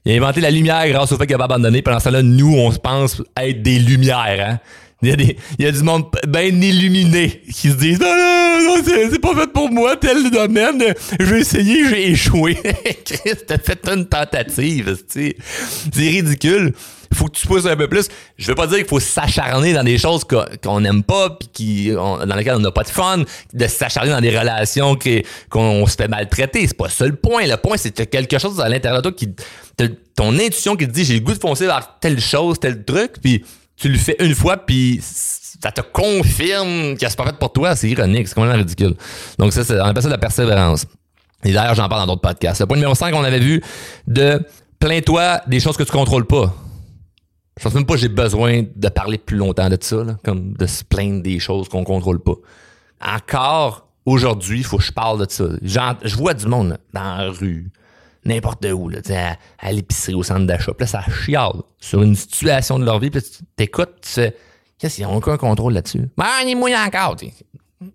Il 0.03 0.13
a 0.13 0.15
inventé 0.15 0.41
la 0.41 0.49
lumière 0.49 0.87
grâce 0.89 1.11
au 1.11 1.17
fait 1.17 1.27
qu'il 1.27 1.35
a 1.35 1.37
pas 1.37 1.45
abandonné. 1.45 1.81
Pendant 1.81 1.99
ce 1.99 2.05
temps-là, 2.05 2.23
nous, 2.23 2.55
on 2.55 2.71
se 2.71 2.79
pense 2.79 3.21
être 3.39 3.61
des 3.61 3.79
lumières. 3.79 4.45
Hein? 4.49 4.59
Il 5.03 5.09
y, 5.09 5.11
a 5.11 5.15
des, 5.15 5.37
il 5.57 5.65
y 5.65 5.67
a 5.67 5.71
du 5.71 5.81
monde 5.83 6.05
bien 6.27 6.43
illuminé 6.43 7.41
qui 7.51 7.69
se 7.69 7.75
disent 7.75 7.99
Non, 7.99 8.07
non, 8.07 8.77
non, 8.77 8.83
c'est, 8.83 9.19
pas 9.19 9.35
fait 9.35 9.51
pour 9.51 9.71
moi, 9.71 9.95
tel 9.95 10.29
domaine. 10.29 10.83
Je 11.19 11.25
vais 11.25 11.39
essayer, 11.39 11.87
j'ai 11.87 12.11
échoué. 12.11 12.55
Christ, 13.05 13.45
t'as 13.47 13.57
fait 13.57 13.79
une 13.87 14.05
tentative. 14.05 14.97
C'est 15.07 15.35
ridicule 15.95 16.73
faut 17.17 17.27
que 17.27 17.37
tu 17.37 17.47
pousses 17.47 17.65
un 17.65 17.75
peu 17.75 17.87
plus. 17.87 18.07
Je 18.37 18.47
veux 18.47 18.55
pas 18.55 18.67
dire 18.67 18.77
qu'il 18.77 18.87
faut 18.87 18.99
s'acharner 18.99 19.73
dans 19.73 19.83
des 19.83 19.97
choses 19.97 20.23
qu'on 20.63 20.79
n'aime 20.79 21.03
pas 21.03 21.31
puis 21.31 21.49
qui 21.51 21.91
dans 21.91 22.35
lesquelles 22.35 22.55
on 22.55 22.59
n'a 22.59 22.71
pas 22.71 22.83
de 22.83 22.89
fun, 22.89 23.23
de 23.53 23.67
s'acharner 23.67 24.11
dans 24.11 24.21
des 24.21 24.37
relations 24.37 24.97
qu'on 25.49 25.85
se 25.87 25.95
fait 25.95 26.07
maltraiter. 26.07 26.67
C'est 26.67 26.77
pas 26.77 26.89
ça 26.89 27.05
le 27.05 27.15
point. 27.15 27.45
Le 27.45 27.57
point, 27.57 27.77
c'est 27.77 27.91
que 27.91 28.03
quelque 28.03 28.39
chose 28.39 28.59
à 28.59 28.69
l'intérieur 28.69 29.01
de 29.01 29.09
toi 29.09 29.17
qui 29.17 29.29
ton 30.15 30.33
intuition 30.37 30.75
qui 30.75 30.87
te 30.87 30.91
dit 30.91 31.05
j'ai 31.05 31.15
le 31.15 31.21
goût 31.21 31.33
de 31.33 31.39
foncer 31.39 31.65
vers 31.65 31.97
telle 31.99 32.19
chose, 32.19 32.59
tel 32.59 32.83
truc, 32.83 33.13
puis 33.21 33.43
tu 33.75 33.89
le 33.89 33.97
fais 33.97 34.15
une 34.19 34.35
fois 34.35 34.57
puis 34.57 34.99
ça 35.01 35.71
te 35.71 35.81
confirme 35.81 36.97
que 36.97 37.07
c'est 37.07 37.15
pas 37.15 37.25
fait 37.25 37.37
pour 37.37 37.51
toi, 37.53 37.75
c'est 37.75 37.89
ironique, 37.89 38.27
c'est 38.27 38.35
complètement 38.35 38.57
ridicule. 38.57 38.95
Donc 39.37 39.53
ça, 39.53 39.61
on 39.69 39.87
appelle 39.87 40.03
ça 40.03 40.09
de 40.09 40.13
la 40.13 40.17
persévérance. 40.17 40.85
Et 41.43 41.51
d'ailleurs, 41.51 41.75
j'en 41.75 41.89
parle 41.89 42.01
dans 42.01 42.13
d'autres 42.13 42.21
podcasts. 42.21 42.61
Le 42.61 42.67
point 42.67 42.77
numéro 42.77 42.95
5, 42.95 43.13
on 43.15 43.23
avait 43.23 43.39
vu 43.39 43.61
de 44.07 44.41
plains-toi 44.79 45.41
des 45.47 45.59
choses 45.59 45.77
que 45.77 45.83
tu 45.83 45.91
contrôles 45.91 46.25
pas. 46.25 46.53
Je 47.57 47.63
pense 47.63 47.73
même 47.73 47.85
pas 47.85 47.95
que 47.95 47.99
j'ai 47.99 48.07
besoin 48.07 48.63
de 48.75 48.89
parler 48.89 49.17
plus 49.17 49.37
longtemps 49.37 49.69
de 49.69 49.77
ça, 49.79 50.03
comme 50.23 50.53
de 50.53 50.65
se 50.65 50.83
plaindre 50.83 51.21
des 51.21 51.39
choses 51.39 51.67
qu'on 51.67 51.83
contrôle 51.83 52.19
pas. 52.19 52.35
Encore 53.01 53.87
aujourd'hui, 54.05 54.59
il 54.59 54.63
faut 54.63 54.77
que 54.77 54.83
je 54.83 54.91
parle 54.91 55.25
de 55.25 55.29
ça. 55.29 55.45
je 55.61 56.15
vois 56.15 56.33
du 56.33 56.47
monde 56.47 56.77
dans 56.93 57.17
la 57.17 57.29
rue, 57.29 57.71
n'importe 58.25 58.65
où, 58.65 58.89
à, 59.59 59.71
l'épicerie, 59.71 60.13
au 60.13 60.23
centre 60.23 60.45
d'achat. 60.45 60.71
Là, 60.79 60.87
ça 60.87 61.01
chiale 61.01 61.61
sur 61.77 62.01
une 62.01 62.15
situation 62.15 62.79
de 62.79 62.85
leur 62.85 62.99
vie. 62.99 63.09
Puis 63.09 63.21
tu 63.21 63.43
t'écoutes, 63.55 64.01
tu 64.01 64.09
sais, 64.09 64.35
qu'est-ce 64.77 64.95
qu'ils 64.95 65.05
n'ont 65.05 65.17
aucun 65.17 65.37
contrôle 65.37 65.73
là-dessus? 65.73 66.09
Ben, 66.17 66.25
il 66.43 66.51
est 66.51 66.55
mouillé 66.55 66.77
encore. 66.77 67.17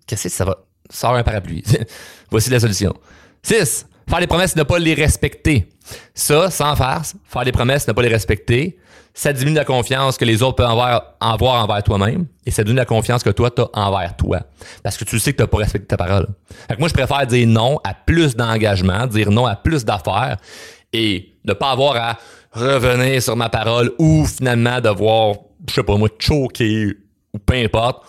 Qu'est-ce 0.07 0.25
que 0.25 0.29
ça 0.29 0.45
va? 0.45 0.59
Sors 0.91 1.15
un 1.15 1.23
parapluie. 1.23 1.65
Voici 2.31 2.51
la 2.51 2.61
solution. 2.61 2.95
6. 3.43 3.87
Faire 4.09 4.21
des 4.21 4.27
promesses, 4.27 4.55
ne 4.55 4.63
pas 4.63 4.79
les 4.79 4.95
respecter. 4.95 5.69
Ça, 6.15 6.51
sans 6.51 6.77
farce, 6.77 7.17
faire 7.25 7.45
des 7.45 7.53
promesses, 7.53 7.89
ne 7.89 7.93
pas 7.93 8.03
les 8.03 8.09
respecter, 8.09 8.79
ça 9.17 9.33
diminue 9.33 9.57
la 9.57 9.65
confiance 9.65 10.19
que 10.19 10.25
les 10.25 10.43
autres 10.43 10.57
peuvent 10.57 10.67
avoir, 10.67 11.17
envers 11.21 11.83
toi-même 11.83 12.27
et 12.45 12.51
ça 12.51 12.63
diminue 12.63 12.77
la 12.77 12.85
confiance 12.85 13.23
que 13.23 13.31
toi, 13.31 13.51
tu 13.51 13.63
as 13.63 13.69
envers 13.73 14.15
toi. 14.15 14.41
Parce 14.83 14.97
que 14.97 15.05
tu 15.05 15.19
sais 15.19 15.33
que 15.33 15.39
tu 15.39 15.43
n'as 15.43 15.47
pas 15.47 15.57
respecté 15.59 15.87
ta 15.87 15.97
parole. 15.97 16.27
Fait 16.69 16.75
que 16.75 16.81
moi, 16.81 16.89
je 16.89 16.95
préfère 16.95 17.27
dire 17.27 17.49
non 17.49 17.81
à 17.83 17.95
plus 17.95 18.37
d'engagement, 18.37 19.07
dire 19.07 19.31
non 19.31 19.47
à 19.47 19.57
plus 19.57 19.85
d'affaires 19.85 20.37
et 20.93 21.33
ne 21.45 21.55
pas 21.55 21.71
avoir 21.71 21.97
à 21.97 22.19
revenir 22.53 23.23
sur 23.23 23.37
ma 23.37 23.49
parole 23.49 23.93
ou 23.99 24.27
finalement 24.27 24.81
devoir, 24.81 25.37
je 25.67 25.75
sais 25.75 25.83
pas 25.83 25.97
moi, 25.97 26.11
choquer 26.19 26.93
ou 27.33 27.39
peu 27.39 27.55
importe 27.55 28.07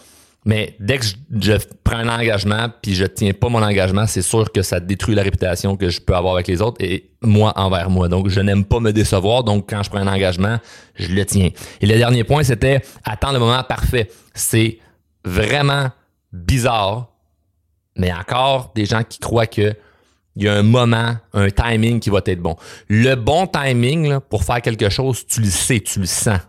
mais 0.48 0.78
dès 0.80 0.98
que 0.98 1.06
je, 1.42 1.58
prends 1.84 1.98
un 1.98 2.08
engagement 2.08 2.70
puis 2.82 2.96
je 2.96 3.04
tiens 3.04 3.34
pas 3.34 3.50
mon 3.50 3.62
engagement, 3.62 4.08
c'est 4.08 4.22
sûr 4.22 4.50
que 4.50 4.62
ça 4.62 4.80
détruit 4.80 5.14
la 5.14 5.22
réputation 5.22 5.76
que 5.76 5.90
je 5.90 6.00
peux 6.00 6.16
avoir 6.16 6.36
avec 6.36 6.48
les 6.48 6.62
autres 6.62 6.78
et 6.80 7.12
moi 7.22 7.52
envers 7.58 7.90
moi. 7.90 8.08
Donc, 8.08 8.30
je 8.30 8.40
n'aime 8.40 8.64
pas 8.64 8.80
me 8.80 8.94
décevoir. 8.94 9.44
Donc, 9.44 9.70
quand 9.70 9.84
je 9.84 9.90
prends 9.90 10.00
un 10.00 10.08
engagement, 10.08 10.58
je 10.96 11.10
le 11.10 11.26
tiens. 11.26 11.50
Et 11.82 11.86
le 11.86 11.98
dernier 11.98 12.24
point, 12.24 12.44
c'était 12.44 12.82
attendre 13.04 13.34
le 13.34 13.40
moment 13.40 13.62
parfait. 13.64 14.10
C'est 14.34 14.80
vraiment 15.26 15.90
bizarre, 16.32 17.10
mais 17.98 18.14
encore 18.14 18.72
des 18.74 18.86
gens 18.86 19.04
qui 19.04 19.20
croient 19.20 19.48
que 19.48 19.76
il 20.38 20.44
y 20.44 20.48
a 20.48 20.54
un 20.54 20.64
moment, 20.64 21.16
un 21.34 21.50
timing 21.50 22.00
qui 22.00 22.10
va 22.10 22.22
être 22.26 22.40
bon. 22.40 22.56
Le 22.88 23.16
bon 23.16 23.48
timing 23.48 24.20
pour 24.30 24.46
faire 24.46 24.62
quelque 24.62 24.88
chose, 24.88 25.26
tu 25.28 25.42
le 25.42 25.50
sais, 25.50 25.82
tu 25.82 26.00
le 26.00 26.06
sens. 26.06 26.40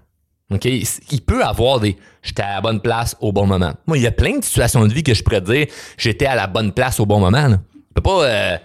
OK? 0.50 0.64
Il 0.64 1.20
peut 1.26 1.44
avoir 1.44 1.80
des 1.80 1.96
j'étais 2.22 2.42
à 2.42 2.54
la 2.54 2.60
bonne 2.60 2.80
place 2.80 3.16
au 3.20 3.32
bon 3.32 3.46
moment. 3.46 3.74
Moi, 3.86 3.98
il 3.98 4.02
y 4.02 4.06
a 4.06 4.12
plein 4.12 4.38
de 4.38 4.44
situations 4.44 4.86
de 4.86 4.92
vie 4.92 5.02
que 5.02 5.14
je 5.14 5.22
pourrais 5.22 5.40
dire 5.40 5.66
j'étais 5.96 6.26
à 6.26 6.34
la 6.34 6.46
bonne 6.46 6.72
place 6.72 7.00
au 7.00 7.06
bon 7.06 7.20
moment. 7.20 7.48
Là. 7.48 7.60
Je 7.74 7.94
peux 7.94 8.02
pas 8.02 8.24
euh, 8.24 8.56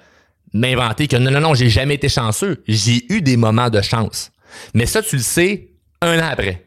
m'inventer 0.53 1.07
que 1.07 1.17
non, 1.17 1.31
non, 1.31 1.41
non, 1.41 1.53
j'ai 1.53 1.69
jamais 1.69 1.95
été 1.95 2.09
chanceux. 2.09 2.63
J'ai 2.67 3.05
eu 3.13 3.21
des 3.21 3.37
moments 3.37 3.69
de 3.69 3.81
chance. 3.81 4.31
Mais 4.73 4.85
ça, 4.85 5.01
tu 5.01 5.17
le 5.17 5.21
sais 5.21 5.69
un 6.01 6.19
an 6.19 6.29
après, 6.31 6.65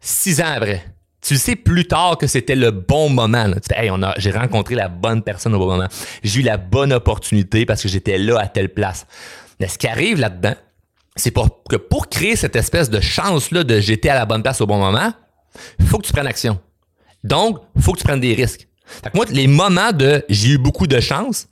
six 0.00 0.40
ans 0.40 0.52
après. 0.56 0.84
Tu 1.22 1.34
le 1.34 1.40
sais 1.40 1.56
plus 1.56 1.86
tard 1.86 2.18
que 2.18 2.26
c'était 2.26 2.54
le 2.54 2.70
bon 2.70 3.08
moment. 3.08 3.50
Tu 3.50 3.74
hey, 3.74 3.90
on 3.90 4.02
a, 4.02 4.14
j'ai 4.18 4.30
rencontré 4.30 4.74
la 4.74 4.88
bonne 4.88 5.22
personne 5.22 5.54
au 5.54 5.58
bon 5.58 5.66
moment. 5.66 5.88
J'ai 6.22 6.40
eu 6.40 6.42
la 6.42 6.56
bonne 6.56 6.92
opportunité 6.92 7.66
parce 7.66 7.82
que 7.82 7.88
j'étais 7.88 8.16
là 8.16 8.38
à 8.38 8.46
telle 8.46 8.68
place. 8.68 9.06
Mais 9.58 9.66
ce 9.66 9.76
qui 9.76 9.88
arrive 9.88 10.20
là-dedans, 10.20 10.54
c'est 11.16 11.30
pour 11.30 11.62
que 11.64 11.76
pour 11.76 12.08
créer 12.08 12.36
cette 12.36 12.56
espèce 12.56 12.90
de 12.90 13.00
chance-là 13.00 13.64
de 13.64 13.80
j'étais 13.80 14.10
à 14.10 14.14
la 14.14 14.26
bonne 14.26 14.42
place 14.42 14.60
au 14.60 14.66
bon 14.66 14.78
moment, 14.78 15.12
faut 15.86 15.98
que 15.98 16.06
tu 16.06 16.12
prennes 16.12 16.26
action. 16.26 16.60
Donc, 17.24 17.58
faut 17.80 17.92
que 17.92 17.98
tu 17.98 18.04
prennes 18.04 18.20
des 18.20 18.34
risques. 18.34 18.68
Fait 18.86 19.10
que 19.10 19.16
moi, 19.16 19.24
les 19.30 19.46
moments 19.46 19.92
de 19.92 20.24
j'ai 20.28 20.50
eu 20.50 20.58
beaucoup 20.58 20.86
de 20.86 21.00
chance, 21.00 21.48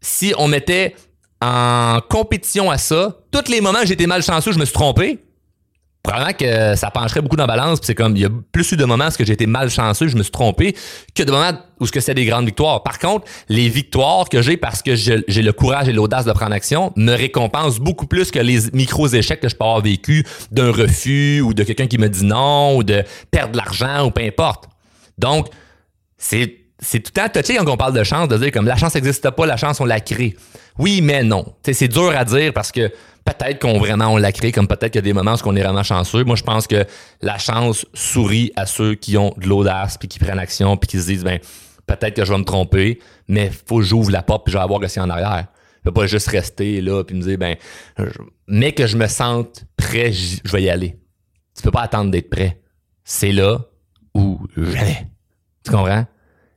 si 0.00 0.34
on 0.36 0.48
mettait 0.48 0.94
en 1.40 2.00
compétition 2.08 2.70
à 2.70 2.78
ça, 2.78 3.18
tous 3.30 3.50
les 3.50 3.60
moments 3.60 3.80
où 3.82 3.86
j'étais 3.86 4.06
malchanceux, 4.06 4.52
je 4.52 4.58
me 4.58 4.64
suis 4.64 4.74
trompé, 4.74 5.25
probablement 6.06 6.36
que 6.38 6.76
ça 6.76 6.90
pencherait 6.90 7.20
beaucoup 7.20 7.36
dans 7.36 7.46
la 7.46 7.56
balance. 7.56 7.80
c'est 7.82 7.94
comme, 7.94 8.16
il 8.16 8.22
y 8.22 8.24
a 8.24 8.30
plus 8.52 8.72
eu 8.72 8.76
de 8.76 8.84
moments 8.84 9.08
où 9.08 9.24
j'ai 9.24 9.32
été 9.32 9.46
malchanceux, 9.46 10.08
je 10.08 10.16
me 10.16 10.22
suis 10.22 10.32
trompé, 10.32 10.74
que 11.14 11.22
de 11.22 11.30
moments 11.30 11.52
où 11.80 11.86
c'est 11.86 12.14
des 12.14 12.24
grandes 12.24 12.46
victoires. 12.46 12.82
Par 12.82 12.98
contre, 12.98 13.26
les 13.48 13.68
victoires 13.68 14.28
que 14.28 14.40
j'ai 14.40 14.56
parce 14.56 14.82
que 14.82 14.94
j'ai 14.94 15.42
le 15.42 15.52
courage 15.52 15.88
et 15.88 15.92
l'audace 15.92 16.24
de 16.24 16.32
prendre 16.32 16.52
action 16.52 16.92
me 16.96 17.12
récompensent 17.12 17.80
beaucoup 17.80 18.06
plus 18.06 18.30
que 18.30 18.38
les 18.38 18.70
micros 18.72 19.08
échecs 19.08 19.40
que 19.40 19.48
je 19.48 19.56
peux 19.56 19.64
avoir 19.64 19.80
vécu 19.80 20.24
d'un 20.52 20.70
refus 20.70 21.40
ou 21.40 21.52
de 21.52 21.62
quelqu'un 21.64 21.86
qui 21.86 21.98
me 21.98 22.08
dit 22.08 22.24
non 22.24 22.76
ou 22.76 22.82
de 22.82 23.02
perdre 23.30 23.52
de 23.52 23.56
l'argent 23.56 24.06
ou 24.06 24.10
peu 24.10 24.22
importe. 24.22 24.68
Donc, 25.18 25.48
c'est 26.18 26.65
c'est 26.78 27.00
tout 27.00 27.12
le 27.14 27.22
temps 27.22 27.40
touché 27.40 27.56
quand 27.56 27.68
on 27.68 27.76
parle 27.76 27.94
de 27.94 28.04
chance, 28.04 28.28
de 28.28 28.36
dire 28.36 28.52
comme 28.52 28.66
la 28.66 28.76
chance 28.76 28.94
n'existe 28.94 29.30
pas, 29.30 29.46
la 29.46 29.56
chance 29.56 29.80
on 29.80 29.84
la 29.84 30.00
crée. 30.00 30.36
Oui, 30.78 31.00
mais 31.00 31.22
non. 31.22 31.54
c'est 31.62 31.88
dur 31.88 32.12
à 32.14 32.24
dire 32.24 32.52
parce 32.52 32.70
que 32.70 32.92
peut-être 33.24 33.60
qu'on 33.60 33.78
vraiment 33.78 34.08
on 34.08 34.16
l'a 34.16 34.32
créé, 34.32 34.52
comme 34.52 34.68
peut-être 34.68 34.92
qu'il 34.92 34.96
y 34.96 34.98
a 34.98 35.02
des 35.02 35.12
moments 35.12 35.34
où 35.34 35.48
on 35.48 35.56
est 35.56 35.62
vraiment 35.62 35.82
chanceux. 35.82 36.24
Moi, 36.24 36.36
je 36.36 36.42
pense 36.42 36.66
que 36.66 36.84
la 37.22 37.38
chance 37.38 37.86
sourit 37.94 38.52
à 38.56 38.66
ceux 38.66 38.94
qui 38.94 39.16
ont 39.16 39.34
de 39.38 39.46
l'audace, 39.46 39.96
puis 39.96 40.08
qui 40.08 40.18
prennent 40.18 40.38
action, 40.38 40.76
puis 40.76 40.88
qui 40.88 41.00
se 41.00 41.06
disent, 41.06 41.24
ben 41.24 41.40
peut-être 41.86 42.14
que 42.14 42.24
je 42.24 42.32
vais 42.32 42.38
me 42.38 42.44
tromper, 42.44 42.98
mais 43.28 43.50
faut 43.66 43.78
que 43.78 43.84
j'ouvre 43.84 44.10
la 44.10 44.22
porte, 44.22 44.44
puis 44.44 44.52
je 44.52 44.58
vais 44.58 44.62
avoir 44.62 44.80
que 44.80 45.00
en 45.00 45.10
arrière. 45.10 45.46
Je 45.78 45.90
peux 45.90 45.94
pas 45.94 46.06
juste 46.06 46.28
rester 46.28 46.80
là, 46.80 47.04
puis 47.04 47.16
me 47.16 47.22
dire, 47.22 47.38
ben, 47.38 47.56
mais 48.48 48.72
que 48.72 48.86
je 48.86 48.96
me 48.96 49.06
sente 49.06 49.64
prêt, 49.76 50.12
je 50.12 50.50
vais 50.50 50.64
y 50.64 50.70
aller. 50.70 50.98
Tu 51.56 51.62
peux 51.62 51.70
pas 51.70 51.82
attendre 51.82 52.10
d'être 52.10 52.28
prêt. 52.28 52.60
C'est 53.04 53.32
là 53.32 53.60
ou 54.14 54.40
jamais. 54.56 55.06
Tu 55.64 55.70
comprends? 55.70 56.06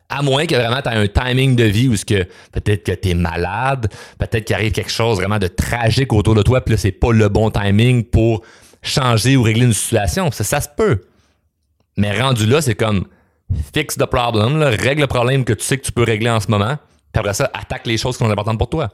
À 0.10 0.24
moins 0.24 0.46
que 0.48 0.56
vraiment 0.56 0.82
tu 0.82 0.90
aies 0.90 0.94
un 0.94 1.08
timing 1.08 1.56
de 1.56 1.66
vie 1.66 1.88
où 1.88 1.96
ce 1.96 2.04
que 2.04 2.24
peut-être 2.52 2.84
que 2.84 2.92
tu 2.92 3.10
es 3.10 3.14
malade, 3.14 3.88
peut-être 4.18 4.46
qu'il 4.46 4.56
arrive 4.56 4.72
quelque 4.72 4.92
chose 4.92 5.18
vraiment 5.18 5.38
de 5.38 5.48
tragique 5.48 6.12
autour 6.14 6.34
de 6.34 6.42
toi, 6.42 6.62
puis 6.62 6.74
là, 6.74 6.78
c'est 6.78 6.92
pas 6.92 7.12
le 7.12 7.30
bon 7.30 7.52
timing 7.52 8.04
pour 8.04 8.42
changer 8.82 9.38
ou 9.38 9.44
régler 9.44 9.66
une 9.66 9.74
situation. 9.74 10.32
Ça, 10.32 10.44
ça 10.44 10.62
se 10.62 10.70
peut. 10.76 11.02
Mais 11.98 12.20
rendu 12.20 12.46
là, 12.46 12.62
c'est 12.62 12.76
comme 12.76 13.06
fix 13.74 13.98
the 13.98 14.06
problem, 14.06 14.62
règle 14.62 15.02
le 15.02 15.08
problème 15.08 15.44
que 15.44 15.54
tu 15.54 15.64
sais 15.64 15.78
que 15.78 15.86
tu 15.86 15.92
peux 15.92 16.04
régler 16.04 16.30
en 16.30 16.40
ce 16.40 16.50
moment, 16.50 16.78
puis 17.12 17.20
après 17.20 17.34
ça, 17.34 17.50
attaque 17.54 17.86
les 17.88 17.98
choses 17.98 18.18
qui 18.18 18.24
sont 18.24 18.32
importantes 18.32 18.58
pour 18.58 18.70
toi. 18.70 18.90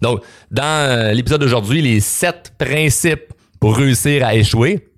Donc, 0.00 0.22
dans 0.50 0.62
euh, 0.62 1.12
l'épisode 1.12 1.40
d'aujourd'hui, 1.40 1.82
les 1.82 2.00
sept 2.00 2.52
principes 2.58 3.32
pour 3.58 3.76
réussir 3.76 4.24
à 4.24 4.34
échouer. 4.34 4.88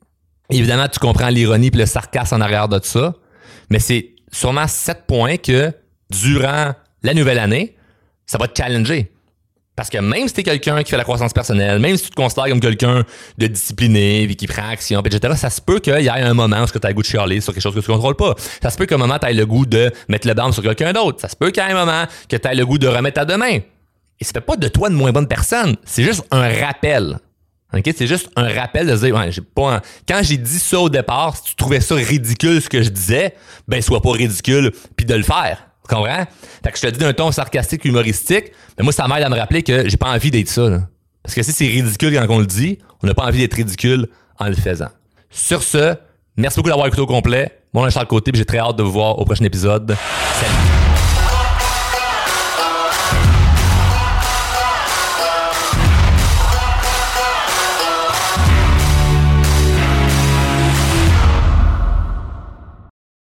Évidemment, 0.51 0.89
tu 0.89 0.99
comprends 0.99 1.29
l'ironie 1.29 1.69
et 1.73 1.77
le 1.77 1.87
sarcasme 1.87 2.37
en 2.37 2.41
arrière 2.41 2.69
de 2.69 2.81
ça, 2.83 3.15
mais 3.71 3.79
c'est 3.79 4.16
sûrement 4.37 4.69
sept 4.69 5.05
points 5.07 5.37
que 5.37 5.73
durant 6.11 6.75
la 7.03 7.15
nouvelle 7.15 7.39
année, 7.39 7.77
ça 8.27 8.39
va 8.39 8.49
te 8.49 8.61
challenger. 8.61 9.11
Parce 9.75 9.91
que 9.91 9.99
même 9.99 10.27
si 10.27 10.35
tu 10.35 10.41
es 10.41 10.43
quelqu'un 10.43 10.83
qui 10.83 10.91
fait 10.91 10.97
la 10.97 11.05
croissance 11.05 11.35
personnelle, 11.35 11.79
même 11.79 11.97
si 11.99 12.05
tu 12.05 12.11
te 12.11 12.15
considères 12.15 12.47
comme 12.49 12.61
quelqu'un 12.61 13.05
de 13.37 13.47
discipliné, 13.47 14.27
qui 14.35 14.47
prend 14.47 14.69
action, 14.71 15.03
etc., 15.03 15.35
ça 15.37 15.51
se 15.51 15.61
peut 15.61 15.81
qu'il 15.81 15.93
y 16.01 16.07
ait 16.07 16.11
un 16.11 16.33
moment 16.33 16.63
où 16.63 16.67
tu 16.67 16.79
as 16.83 16.89
le 16.89 16.95
goût 16.95 17.03
de 17.03 17.07
chialer 17.07 17.43
sur 17.43 17.53
quelque 17.53 17.63
chose 17.63 17.75
que 17.75 17.81
tu 17.81 17.87
contrôles 17.87 18.17
pas. 18.17 18.35
Ça 18.63 18.71
se 18.71 18.79
peut 18.79 18.87
qu'à 18.87 18.95
un 18.95 18.99
moment, 18.99 19.19
tu 19.19 19.27
aies 19.27 19.35
le 19.35 19.45
goût 19.45 19.67
de 19.67 19.93
mettre 20.09 20.27
le 20.27 20.33
bâme 20.33 20.53
sur 20.53 20.63
quelqu'un 20.63 20.95
d'autre. 20.95 21.21
Ça 21.21 21.29
se 21.29 21.37
peut 21.37 21.51
qu'il 21.51 21.63
y 21.63 21.67
ait 21.67 21.73
un 21.73 21.85
moment 21.85 22.05
que 22.29 22.37
tu 22.37 22.49
aies 22.49 22.55
le 22.55 22.65
goût 22.65 22.79
de 22.79 22.89
remettre 22.89 23.17
ta 23.17 23.27
demain. 23.27 23.59
Et 24.19 24.25
ça 24.25 24.33
fait 24.33 24.41
pas 24.41 24.57
de 24.57 24.69
toi 24.69 24.89
une 24.89 24.95
moins 24.95 25.13
bonne 25.13 25.29
personne. 25.29 25.77
C'est 25.85 26.03
juste 26.03 26.25
un 26.31 26.49
rappel. 26.49 27.19
C'est 27.73 28.07
juste 28.07 28.31
un 28.37 28.49
rappel 28.49 28.87
de 28.87 28.97
dire, 28.97 29.15
ouais, 29.15 29.31
j'ai 29.31 29.43
pas 29.43 29.83
quand 30.09 30.21
j'ai 30.23 30.37
dit 30.37 30.59
ça 30.59 30.81
au 30.81 30.89
départ, 30.89 31.37
si 31.37 31.45
tu 31.45 31.55
trouvais 31.57 31.81
ça 31.81 31.95
ridicule 31.95 32.63
ce 32.63 32.69
que 32.69 32.83
je 32.83 32.89
disais, 32.89 33.35
ben 33.69 33.83
sois 33.83 34.01
pas 34.01 34.13
ridicule 34.13 34.73
puis 34.97 35.05
de 35.05 35.15
le 35.15 35.23
faire. 35.23 35.67
Tu 35.89 35.95
comprends? 35.95 36.25
Fait 36.65 36.73
que 36.73 36.79
je 36.79 36.83
te 36.83 36.91
dis 36.91 36.99
d'un 36.99 37.13
ton 37.13 37.31
sarcastique 37.33 37.85
humoristique, 37.85 38.53
mais 38.79 38.85
moi 38.85 38.93
ça 38.93 39.07
m'aide 39.09 39.23
à 39.23 39.29
me 39.29 39.37
rappeler 39.37 39.63
que 39.63 39.89
j'ai 39.89 39.97
pas 39.97 40.11
envie 40.11 40.31
d'être 40.31 40.49
ça. 40.49 40.69
Parce 41.23 41.35
que 41.35 41.43
si 41.43 41.53
c'est 41.53 41.67
ridicule 41.67 42.15
quand 42.15 42.27
on 42.35 42.39
le 42.39 42.47
dit, 42.47 42.79
on 43.03 43.07
n'a 43.07 43.15
pas 43.15 43.25
envie 43.25 43.41
d'être 43.41 43.55
ridicule 43.55 44.09
en 44.39 44.47
le 44.47 44.55
faisant. 44.55 44.89
Sur 45.29 45.63
ce, 45.63 45.97
merci 46.37 46.57
beaucoup 46.57 46.71
d'avoir 46.71 46.87
écouté 46.87 47.03
au 47.03 47.07
complet. 47.07 47.53
Moi, 47.75 47.85
je 47.85 47.91
suis 47.91 47.95
Charles 47.95 48.07
Côté, 48.07 48.31
j'ai 48.35 48.45
très 48.45 48.59
hâte 48.59 48.77
de 48.77 48.83
vous 48.83 48.93
voir 48.93 49.19
au 49.19 49.25
prochain 49.25 49.45
épisode. 49.45 49.97
Salut! 50.35 50.76